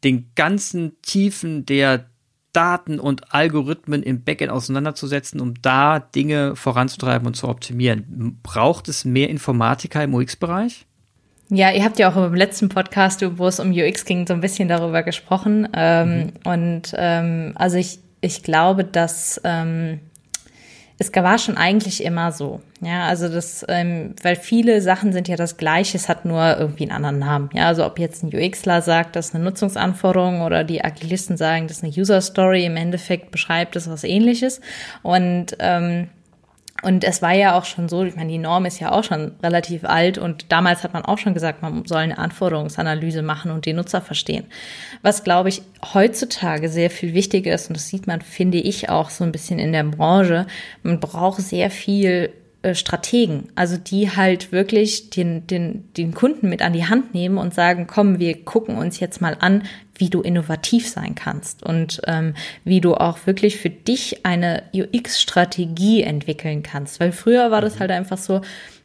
den 0.05 0.31
ganzen 0.35 1.01
Tiefen 1.03 1.67
der 1.67 2.10
Daten 2.53 2.99
und 2.99 3.33
Algorithmen 3.33 4.03
im 4.03 4.23
Backend 4.23 4.51
auseinanderzusetzen, 4.51 5.41
um 5.41 5.55
da 5.63 6.01
Dinge 6.01 6.57
voranzutreiben 6.57 7.27
und 7.27 7.35
zu 7.35 7.49
optimieren. 7.49 8.39
Braucht 8.43 8.89
es 8.89 9.05
mehr 9.05 9.29
Informatiker 9.29 10.03
im 10.03 10.15
UX-Bereich? 10.15 10.87
Ja, 11.49 11.71
ihr 11.73 11.85
habt 11.85 11.99
ja 11.99 12.11
auch 12.11 12.17
im 12.17 12.35
letzten 12.35 12.69
Podcast, 12.69 13.25
wo 13.39 13.47
es 13.47 13.59
um 13.59 13.73
UX 13.73 14.05
ging, 14.05 14.27
so 14.27 14.35
ein 14.35 14.41
bisschen 14.41 14.69
darüber 14.69 15.03
gesprochen. 15.03 15.69
Ähm, 15.75 16.19
mhm. 16.19 16.33
Und 16.45 16.95
ähm, 16.97 17.53
also 17.57 17.77
ich, 17.77 17.99
ich 18.21 18.43
glaube, 18.43 18.85
dass 18.85 19.41
ähm, 19.45 20.01
es 21.01 21.11
war 21.15 21.39
schon 21.39 21.57
eigentlich 21.57 22.05
immer 22.05 22.31
so. 22.31 22.61
Ja, 22.83 23.07
also 23.07 23.31
das, 23.31 23.65
ähm, 23.69 24.15
weil 24.23 24.37
viele 24.37 24.83
Sachen 24.83 25.15
sind 25.15 25.29
ja 25.29 25.37
das 25.37 25.57
Gleiche, 25.57 25.97
es 25.97 26.11
hat 26.11 26.27
nur 26.27 26.59
irgendwie 26.59 26.83
einen 26.83 26.93
anderen 26.93 27.19
Namen. 27.19 27.51
Ja, 27.55 27.69
also 27.69 27.87
ob 27.87 27.99
jetzt 27.99 28.23
ein 28.23 28.35
UXler 28.35 28.83
sagt, 28.83 29.17
das 29.17 29.29
ist 29.29 29.35
eine 29.35 29.43
Nutzungsanforderung 29.45 30.43
oder 30.43 30.63
die 30.63 30.85
Agilisten 30.85 31.39
sagen, 31.39 31.69
das 31.69 31.79
ist 31.79 31.85
eine 31.85 31.93
User 31.95 32.21
Story, 32.21 32.67
im 32.67 32.77
Endeffekt 32.77 33.31
beschreibt 33.31 33.77
es 33.77 33.89
was 33.89 34.05
ähnliches. 34.05 34.61
Und 35.03 35.57
ähm, 35.59 36.11
und 36.83 37.05
es 37.05 37.21
war 37.23 37.33
ja 37.33 37.59
auch 37.59 37.65
schon 37.65 37.89
so, 37.89 38.05
ich 38.05 38.17
meine, 38.17 38.31
die 38.31 38.39
Norm 38.39 38.65
ist 38.65 38.81
ja 38.81 38.93
auch 38.93 39.05
schon 39.05 39.33
relativ 39.43 39.85
alt 39.85 40.19
und 40.19 40.51
damals 40.51 40.83
hat 40.83 40.93
man 40.93 41.05
auch 41.05 41.19
schon 41.19 41.35
gesagt, 41.35 41.63
man 41.63 41.85
soll 41.87 41.99
eine 41.99 42.19
Anforderungsanalyse 42.19 43.23
machen 43.23 43.51
und 43.51 43.67
den 43.67 43.77
Nutzer 43.77 44.01
verstehen. 44.01 44.47
Was, 45.03 45.25
glaube 45.25 45.51
ich, 45.51 45.63
heutzutage 45.95 46.69
sehr 46.69 46.91
viel 46.91 47.15
wichtiger 47.15 47.53
ist, 47.55 47.69
und 47.69 47.77
das 47.77 47.89
sieht 47.89 48.07
man, 48.07 48.23
finde 48.23 48.59
ich, 48.59 48.89
auch 48.89 49.11
so 49.11 49.25
ein 49.25 49.33
bisschen 49.33 49.59
in 49.59 49.73
der 49.73 49.85
Branche, 49.85 50.47
man 50.83 51.01
braucht 51.01 51.43
sehr 51.43 51.71
viel 51.71 52.33
äh, 52.63 52.75
Strategen, 52.75 53.49
also 53.55 53.77
die 53.79 54.11
halt 54.11 54.53
wirklich 54.53 55.11
den, 55.11 55.47
den, 55.47 55.93
den 55.95 56.13
Kunden 56.13 56.49
mit 56.49 56.61
an 56.61 56.75
die 56.75 56.87
Hand 56.87 57.15
nehmen 57.15 57.39
und 57.39 57.55
sagen, 57.55 57.87
komm, 57.87 58.19
wir 58.19 58.45
gucken 58.45 58.77
uns 58.77 59.01
jetzt 59.01 59.23
mal 59.23 59.37
an, 59.41 59.63
wie 59.95 60.11
du 60.11 60.21
innovativ 60.21 60.89
sein 60.89 61.15
kannst 61.15 61.63
und 61.63 62.03
ähm, 62.07 62.35
wie 62.65 62.81
du 62.81 62.95
auch 62.95 63.27
wirklich 63.27 63.57
für 63.57 63.71
dich 63.71 64.27
eine 64.27 64.65
UX-Strategie 64.75 66.03
entwickeln 66.03 66.63
kannst. 66.63 67.01
Weil 67.01 67.13
früher 67.13 67.51
war 67.51 67.61
das 67.61 67.77
mhm. 67.77 67.81
halt 67.81 67.91
einfach 67.93 68.19
so, 68.19 68.41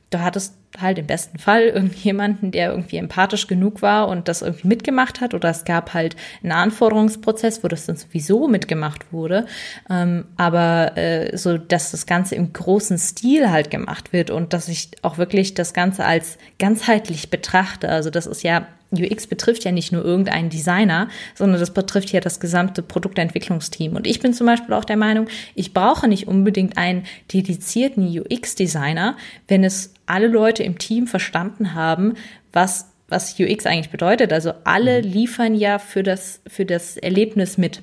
du 0.10 0.20
hattest 0.20 0.56
halt 0.80 1.00
im 1.00 1.08
besten 1.08 1.40
Fall 1.40 1.64
irgendjemanden, 1.64 2.52
der 2.52 2.72
irgendwie 2.72 2.98
empathisch 2.98 3.48
genug 3.48 3.82
war 3.82 4.08
und 4.08 4.28
das 4.28 4.42
irgendwie 4.42 4.68
mitgemacht 4.68 5.22
hat. 5.22 5.34
Oder 5.34 5.50
es 5.50 5.66
gab 5.66 5.94
halt 5.94 6.16
einen 6.44 6.52
Anforderungsprozess, 6.52 7.64
wo 7.64 7.68
das 7.68 7.86
dann 7.86 7.96
sowieso 7.96 8.48
mitgemacht 8.48 9.12
wurde. 9.12 9.46
Ähm, 9.90 10.26
aber 10.38 10.98
äh, 10.98 11.36
so, 11.38 11.58
dass 11.58 11.92
das 11.92 12.06
Ganze 12.06 12.36
im 12.36 12.52
großen 12.54 12.98
Stil 12.98 13.50
halt 13.50 13.72
gemacht 13.72 14.14
wird 14.14 14.30
und 14.30 14.54
dass 14.54 14.68
ich 14.68 14.92
auch 15.02 15.18
wirklich 15.18 15.54
das 15.54 15.74
Ganze 15.74 16.06
als 16.06 16.38
ganzheitlich 16.60 17.30
betrachte. 17.30 17.90
Also 17.90 18.10
das 18.10 18.28
ist 18.28 18.44
ja 18.44 18.68
UX 18.96 19.28
betrifft 19.28 19.64
ja 19.64 19.72
nicht 19.72 19.92
nur 19.92 20.04
irgendeinen 20.04 20.50
Designer, 20.50 21.10
sondern 21.34 21.60
das 21.60 21.72
betrifft 21.72 22.12
ja 22.12 22.20
das 22.20 22.40
gesamte 22.40 22.82
Produktentwicklungsteam. 22.82 23.96
Und 23.96 24.08
ich 24.08 24.20
bin 24.20 24.34
zum 24.34 24.48
Beispiel 24.48 24.74
auch 24.74 24.86
der 24.86 24.98
Meinung, 24.98 25.28
ich 25.54 25.74
brauche 25.74 26.08
nicht 26.08 26.28
unbedingt 26.28 26.78
einen 26.78 27.06
dedizierten 27.32 28.08
UX-Designer, 28.08 29.18
wenn 29.48 29.64
es 29.64 29.94
alle 30.06 30.28
Leute 30.28 30.64
im 30.64 30.78
Team 30.78 31.08
verstanden 31.08 31.74
haben, 31.74 32.14
was 32.52 32.88
was 33.08 33.40
UX 33.40 33.66
eigentlich 33.66 33.92
bedeutet. 33.92 34.34
Also 34.34 34.54
alle 34.64 35.02
mhm. 35.02 35.10
liefern 35.10 35.56
ja 35.56 35.80
für 35.80 36.04
das, 36.04 36.42
für 36.48 36.66
das 36.66 36.98
Erlebnis 36.98 37.58
mit. 37.58 37.82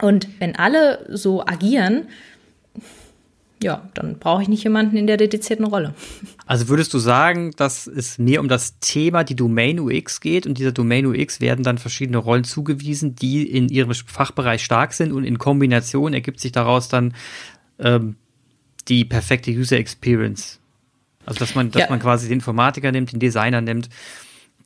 Und 0.00 0.28
wenn 0.40 0.56
alle 0.56 1.06
so 1.08 1.44
agieren, 1.44 2.08
ja, 3.62 3.88
dann 3.94 4.18
brauche 4.18 4.42
ich 4.42 4.48
nicht 4.48 4.62
jemanden 4.64 4.96
in 4.96 5.06
der 5.06 5.16
dedizierten 5.16 5.64
Rolle. 5.64 5.94
Also 6.46 6.68
würdest 6.68 6.92
du 6.92 6.98
sagen, 6.98 7.52
dass 7.56 7.86
es 7.86 8.18
mehr 8.18 8.40
um 8.40 8.48
das 8.48 8.78
Thema, 8.80 9.24
die 9.24 9.34
Domain 9.34 9.80
UX 9.80 10.20
geht 10.20 10.46
und 10.46 10.58
dieser 10.58 10.72
Domain 10.72 11.06
UX 11.06 11.40
werden 11.40 11.64
dann 11.64 11.78
verschiedene 11.78 12.18
Rollen 12.18 12.44
zugewiesen, 12.44 13.16
die 13.16 13.48
in 13.50 13.68
ihrem 13.68 13.92
Fachbereich 13.94 14.62
stark 14.62 14.92
sind 14.92 15.12
und 15.12 15.24
in 15.24 15.38
Kombination 15.38 16.12
ergibt 16.12 16.40
sich 16.40 16.52
daraus 16.52 16.88
dann 16.88 17.14
ähm, 17.78 18.16
die 18.88 19.04
perfekte 19.04 19.50
User 19.50 19.78
Experience. 19.78 20.60
Also 21.24 21.40
dass 21.40 21.54
man, 21.54 21.70
dass 21.70 21.82
ja. 21.82 21.90
man 21.90 21.98
quasi 21.98 22.28
den 22.28 22.34
Informatiker 22.34 22.92
nimmt, 22.92 23.12
den 23.12 23.20
Designer 23.20 23.62
nimmt, 23.62 23.88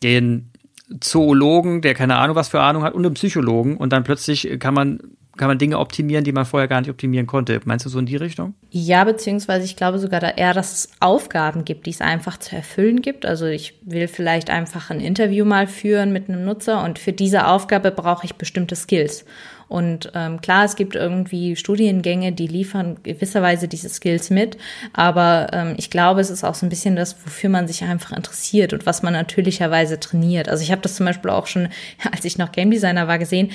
den 0.03 0.51
Zoologen, 0.99 1.81
der 1.81 1.95
keine 1.95 2.17
Ahnung 2.17 2.35
was 2.35 2.49
für 2.49 2.61
Ahnung 2.61 2.83
hat, 2.83 2.95
und 2.95 3.05
den 3.05 3.15
Psychologen 3.15 3.77
und 3.77 3.93
dann 3.93 4.03
plötzlich 4.03 4.59
kann 4.59 4.75
man 4.75 4.99
kann 5.41 5.49
man 5.49 5.57
Dinge 5.57 5.79
optimieren, 5.79 6.23
die 6.23 6.33
man 6.33 6.45
vorher 6.45 6.69
gar 6.69 6.83
nicht 6.83 6.91
optimieren 6.91 7.27
konnte. 7.27 7.63
Meinst 7.65 7.87
du 7.87 7.89
so 7.89 7.99
in 7.99 8.05
die 8.05 8.17
Richtung? 8.17 8.53
Ja, 8.69 9.05
beziehungsweise 9.05 9.65
ich 9.65 9.75
glaube 9.75 9.99
sogar 9.99 10.21
da 10.21 10.29
eher, 10.29 10.53
dass 10.53 10.75
es 10.75 10.91
Aufgaben 11.01 11.65
gibt, 11.65 11.87
die 11.87 11.91
es 11.93 12.03
einfach 12.03 12.37
zu 12.37 12.55
erfüllen 12.55 13.01
gibt. 13.01 13.25
Also 13.25 13.47
ich 13.47 13.79
will 13.81 14.07
vielleicht 14.07 14.51
einfach 14.51 14.91
ein 14.91 15.01
Interview 15.01 15.47
mal 15.47 15.67
führen 15.67 16.13
mit 16.13 16.29
einem 16.29 16.45
Nutzer 16.45 16.85
und 16.85 16.99
für 16.99 17.15
diese 17.15 17.47
Aufgabe 17.47 17.91
brauche 17.91 18.27
ich 18.27 18.35
bestimmte 18.35 18.77
Skills. 18.77 19.25
Und 19.67 20.13
ähm, 20.15 20.43
klar, 20.43 20.67
es 20.67 20.77
gibt 20.77 20.95
irgendwie 20.95 21.57
Studiengänge, 21.57 22.33
die 22.33 22.49
liefern 22.49 22.99
gewisserweise 23.03 23.67
diese 23.67 23.89
Skills 23.89 24.29
mit, 24.29 24.59
aber 24.93 25.47
ähm, 25.53 25.75
ich 25.79 25.91
glaube, 25.91 26.21
es 26.21 26.29
ist 26.29 26.45
auch 26.45 26.57
so 26.57 26.67
ein 26.67 26.71
bisschen 26.71 26.97
das, 26.97 27.17
wofür 27.25 27.49
man 27.49 27.67
sich 27.67 27.85
einfach 27.85 28.15
interessiert 28.15 28.73
und 28.75 28.85
was 28.85 29.03
man 29.03 29.15
natürlicherweise 29.15 30.01
trainiert. 30.01 30.49
Also 30.51 30.65
ich 30.65 30.73
habe 30.73 30.83
das 30.83 30.97
zum 30.97 31.07
Beispiel 31.07 31.31
auch 31.31 31.47
schon, 31.47 31.69
als 32.13 32.27
ich 32.27 32.37
noch 32.37 32.53
Game 32.53 32.71
Designer 32.71 33.09
war, 33.09 33.19
gesehen 33.19 33.53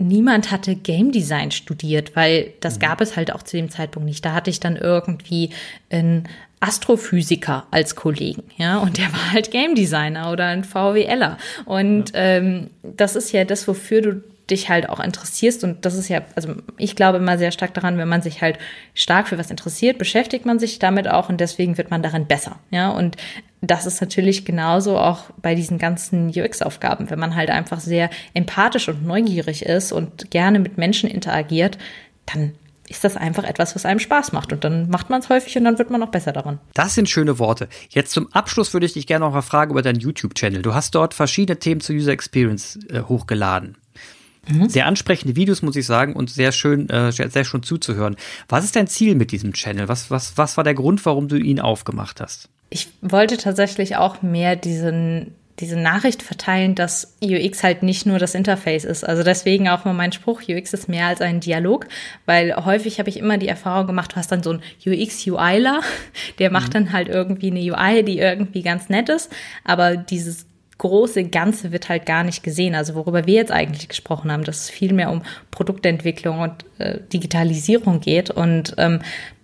niemand 0.00 0.50
hatte 0.50 0.74
Game 0.74 1.12
Design 1.12 1.50
studiert, 1.50 2.16
weil 2.16 2.52
das 2.60 2.76
mhm. 2.76 2.80
gab 2.80 3.00
es 3.00 3.16
halt 3.16 3.32
auch 3.32 3.42
zu 3.42 3.56
dem 3.56 3.70
Zeitpunkt 3.70 4.08
nicht. 4.08 4.24
Da 4.24 4.32
hatte 4.32 4.50
ich 4.50 4.60
dann 4.60 4.76
irgendwie 4.76 5.50
einen 5.90 6.28
Astrophysiker 6.60 7.66
als 7.70 7.96
Kollegen, 7.96 8.42
ja, 8.58 8.78
und 8.78 8.98
der 8.98 9.12
war 9.12 9.32
halt 9.32 9.50
Game 9.50 9.74
Designer 9.74 10.30
oder 10.30 10.46
ein 10.46 10.64
VWLer. 10.64 11.38
Und 11.64 12.10
ja. 12.10 12.20
ähm, 12.20 12.70
das 12.82 13.16
ist 13.16 13.32
ja 13.32 13.44
das, 13.44 13.66
wofür 13.66 14.02
du 14.02 14.22
dich 14.50 14.68
halt 14.68 14.88
auch 14.88 15.00
interessierst. 15.00 15.64
Und 15.64 15.84
das 15.84 15.94
ist 15.94 16.08
ja, 16.08 16.22
also 16.34 16.54
ich 16.76 16.96
glaube 16.96 17.18
immer 17.18 17.38
sehr 17.38 17.52
stark 17.52 17.72
daran, 17.74 17.98
wenn 17.98 18.08
man 18.08 18.22
sich 18.22 18.42
halt 18.42 18.58
stark 18.94 19.28
für 19.28 19.38
was 19.38 19.50
interessiert, 19.50 19.98
beschäftigt 19.98 20.44
man 20.44 20.58
sich 20.58 20.78
damit 20.78 21.08
auch 21.08 21.28
und 21.28 21.40
deswegen 21.40 21.78
wird 21.78 21.90
man 21.90 22.02
darin 22.02 22.26
besser. 22.26 22.58
Ja, 22.70 22.90
und 22.90 23.16
das 23.60 23.86
ist 23.86 24.00
natürlich 24.00 24.44
genauso 24.44 24.96
auch 24.96 25.24
bei 25.42 25.54
diesen 25.54 25.78
ganzen 25.78 26.28
UX-Aufgaben. 26.28 27.10
Wenn 27.10 27.18
man 27.18 27.36
halt 27.36 27.50
einfach 27.50 27.80
sehr 27.80 28.10
empathisch 28.32 28.88
und 28.88 29.06
neugierig 29.06 29.66
ist 29.66 29.92
und 29.92 30.30
gerne 30.30 30.58
mit 30.58 30.78
Menschen 30.78 31.10
interagiert, 31.10 31.76
dann 32.26 32.52
ist 32.88 33.04
das 33.04 33.16
einfach 33.16 33.44
etwas, 33.44 33.74
was 33.74 33.84
einem 33.84 34.00
Spaß 34.00 34.32
macht. 34.32 34.52
Und 34.52 34.64
dann 34.64 34.88
macht 34.88 35.10
man 35.10 35.20
es 35.20 35.28
häufig 35.28 35.56
und 35.56 35.64
dann 35.64 35.78
wird 35.78 35.90
man 35.90 36.00
noch 36.00 36.10
besser 36.10 36.32
daran. 36.32 36.58
Das 36.74 36.94
sind 36.94 37.08
schöne 37.08 37.38
Worte. 37.38 37.68
Jetzt 37.90 38.12
zum 38.12 38.32
Abschluss 38.32 38.72
würde 38.72 38.86
ich 38.86 38.94
dich 38.94 39.06
gerne 39.06 39.24
noch 39.24 39.32
mal 39.32 39.42
fragen 39.42 39.70
über 39.70 39.82
deinen 39.82 40.00
YouTube-Channel. 40.00 40.62
Du 40.62 40.74
hast 40.74 40.94
dort 40.94 41.14
verschiedene 41.14 41.58
Themen 41.58 41.80
zur 41.80 41.94
User 41.94 42.12
Experience 42.12 42.78
äh, 42.88 43.02
hochgeladen. 43.02 43.76
Mhm. 44.48 44.68
Sehr 44.68 44.86
ansprechende 44.86 45.36
Videos, 45.36 45.62
muss 45.62 45.76
ich 45.76 45.86
sagen, 45.86 46.14
und 46.14 46.30
sehr 46.30 46.50
schön, 46.50 46.88
äh, 46.88 47.12
sehr 47.12 47.44
schön 47.44 47.62
zuzuhören. 47.62 48.16
Was 48.48 48.64
ist 48.64 48.74
dein 48.74 48.88
Ziel 48.88 49.14
mit 49.14 49.30
diesem 49.30 49.52
Channel? 49.52 49.86
Was, 49.88 50.10
was, 50.10 50.36
was 50.36 50.56
war 50.56 50.64
der 50.64 50.74
Grund, 50.74 51.04
warum 51.06 51.28
du 51.28 51.36
ihn 51.36 51.60
aufgemacht 51.60 52.20
hast? 52.20 52.48
Ich 52.70 52.88
wollte 53.02 53.36
tatsächlich 53.36 53.96
auch 53.96 54.22
mehr 54.22 54.56
diesen, 54.56 55.34
diese 55.58 55.76
Nachricht 55.76 56.22
verteilen, 56.22 56.74
dass 56.74 57.16
UX 57.22 57.62
halt 57.62 57.82
nicht 57.82 58.06
nur 58.06 58.18
das 58.18 58.34
Interface 58.34 58.84
ist. 58.84 59.04
Also 59.04 59.22
deswegen 59.22 59.68
auch 59.68 59.84
mal 59.84 59.92
mein 59.92 60.12
Spruch, 60.12 60.42
UX 60.48 60.72
ist 60.72 60.88
mehr 60.88 61.06
als 61.06 61.20
ein 61.20 61.40
Dialog, 61.40 61.86
weil 62.26 62.54
häufig 62.64 62.98
habe 62.98 63.10
ich 63.10 63.18
immer 63.18 63.38
die 63.38 63.48
Erfahrung 63.48 63.86
gemacht, 63.86 64.12
du 64.12 64.16
hast 64.16 64.32
dann 64.32 64.42
so 64.42 64.50
einen 64.50 64.62
UX-UIler, 64.86 65.80
der 66.38 66.50
macht 66.50 66.68
mhm. 66.68 66.72
dann 66.72 66.92
halt 66.92 67.08
irgendwie 67.08 67.50
eine 67.50 67.60
UI, 67.60 68.04
die 68.04 68.18
irgendwie 68.18 68.62
ganz 68.62 68.88
nett 68.88 69.08
ist, 69.08 69.30
aber 69.64 69.96
dieses 69.96 70.46
große 70.80 71.24
Ganze 71.24 71.72
wird 71.72 71.90
halt 71.90 72.06
gar 72.06 72.24
nicht 72.24 72.42
gesehen. 72.42 72.74
Also 72.74 72.94
worüber 72.94 73.26
wir 73.26 73.34
jetzt 73.34 73.52
eigentlich 73.52 73.88
gesprochen 73.88 74.32
haben, 74.32 74.44
dass 74.44 74.62
es 74.62 74.70
viel 74.70 74.94
mehr 74.94 75.10
um 75.10 75.22
Produktentwicklung 75.50 76.40
und 76.40 76.64
äh, 76.78 77.00
Digitalisierung 77.12 78.00
geht. 78.00 78.30
Und 78.30 78.74
ähm, 78.78 79.00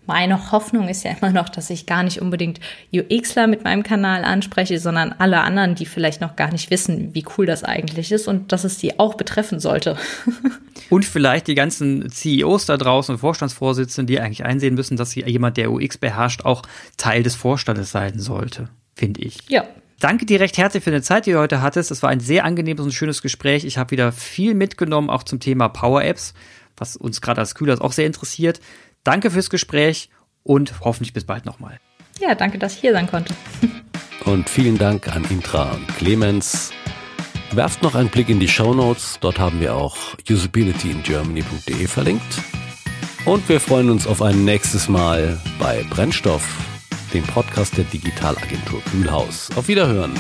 meine 0.07 0.53
Hoffnung 0.53 0.88
ist 0.88 1.05
ja 1.05 1.12
immer 1.21 1.31
noch, 1.31 1.49
dass 1.49 1.71
ich 1.71 1.87
gar 1.87 2.03
nicht 2.03 2.21
unbedingt 2.21 2.61
UXler 2.92 3.47
mit 3.47 3.64
meinem 3.64 3.83
Kanal 3.83 4.25
anspreche, 4.25 4.79
sondern 4.79 5.14
alle 5.19 5.40
anderen, 5.40 5.75
die 5.75 5.87
vielleicht 5.87 6.21
noch 6.21 6.37
gar 6.37 6.51
nicht 6.53 6.71
wissen, 6.71 7.14
wie 7.14 7.25
cool 7.37 7.47
das 7.47 7.64
eigentlich 7.64 8.12
ist 8.12 8.29
und 8.29 8.53
dass 8.53 8.64
es 8.64 8.79
die 8.79 8.99
auch 8.99 9.14
betreffen 9.14 9.61
sollte. 9.61 9.97
und 10.90 11.05
vielleicht 11.05 11.47
die 11.47 11.55
ganzen 11.55 12.11
CEOs 12.11 12.66
da 12.66 12.77
draußen 12.77 13.14
und 13.14 13.19
Vorstandsvorsitzenden, 13.19 14.07
die 14.07 14.21
eigentlich 14.21 14.45
einsehen 14.45 14.75
müssen, 14.75 14.97
dass 14.97 15.14
jemand, 15.14 15.57
der 15.57 15.71
UX 15.71 15.99
beherrscht, 15.99 16.45
auch 16.45 16.62
Teil 16.97 17.23
des 17.23 17.35
Vorstandes 17.35 17.90
sein 17.90 18.19
sollte, 18.19 18.69
finde 18.95 19.23
ich. 19.23 19.38
Ja, 19.49 19.64
Danke 19.99 20.27
dir 20.27 20.40
recht 20.40 20.59
herzlich 20.59 20.85
für 20.85 20.90
die 20.90 21.01
Zeit, 21.01 21.25
die 21.25 21.33
du 21.33 21.38
heute 21.38 21.62
hattest. 21.62 21.90
Es 21.90 22.03
war 22.03 22.11
ein 22.11 22.21
sehr 22.21 22.45
angenehmes 22.45 22.85
und 22.85 22.92
schönes 22.92 23.23
Gespräch. 23.23 23.64
Ich 23.64 23.79
habe 23.79 23.92
wieder 23.92 24.12
viel 24.12 24.55
mitgenommen, 24.55 25.09
auch 25.09 25.23
zum 25.23 25.40
Thema 25.40 25.69
Power 25.69 26.05
Apps, 26.05 26.35
was 26.77 26.97
uns 26.97 27.23
gerade 27.23 27.40
als 27.40 27.55
Kühlers 27.55 27.81
auch 27.81 27.92
sehr 27.92 28.05
interessiert. 28.05 28.61
Danke 29.07 29.31
fürs 29.31 29.51
Gespräch 29.51 30.11
und 30.42 30.81
hoffentlich 30.81 31.12
bis 31.12 31.25
bald 31.25 31.47
nochmal. 31.47 31.79
Ja, 32.19 32.35
danke, 32.35 32.59
dass 32.59 32.75
ich 32.75 32.81
hier 32.81 32.92
sein 32.92 33.07
konnte. 33.07 33.33
und 34.25 34.51
vielen 34.51 34.79
Dank 34.79 35.14
an 35.14 35.25
Intra 35.31 35.71
und 35.71 35.87
Clemens. 35.97 36.73
Werft 37.53 37.83
noch 37.83 37.95
einen 37.95 38.09
Blick 38.09 38.29
in 38.29 38.40
die 38.40 38.49
Show 38.49 38.75
Notes. 38.75 39.19
Dort 39.21 39.38
haben 39.38 39.61
wir 39.61 39.77
auch 39.77 39.97
usabilityingermany.de 40.29 41.87
verlinkt. 41.87 42.42
Und 43.25 43.49
wir 43.49 43.61
freuen 43.61 43.90
uns 43.90 44.09
auf 44.09 44.23
ein 44.23 44.45
nächstes 44.45 44.88
Mal 44.88 45.40
bei 45.61 45.85
Brennstoff 45.88 46.42
dem 47.14 47.25
Podcast 47.25 47.77
der 47.77 47.85
Digitalagentur 47.85 48.83
Kühlhaus. 48.90 49.51
Auf 49.57 49.69
Wiederhören. 49.69 50.12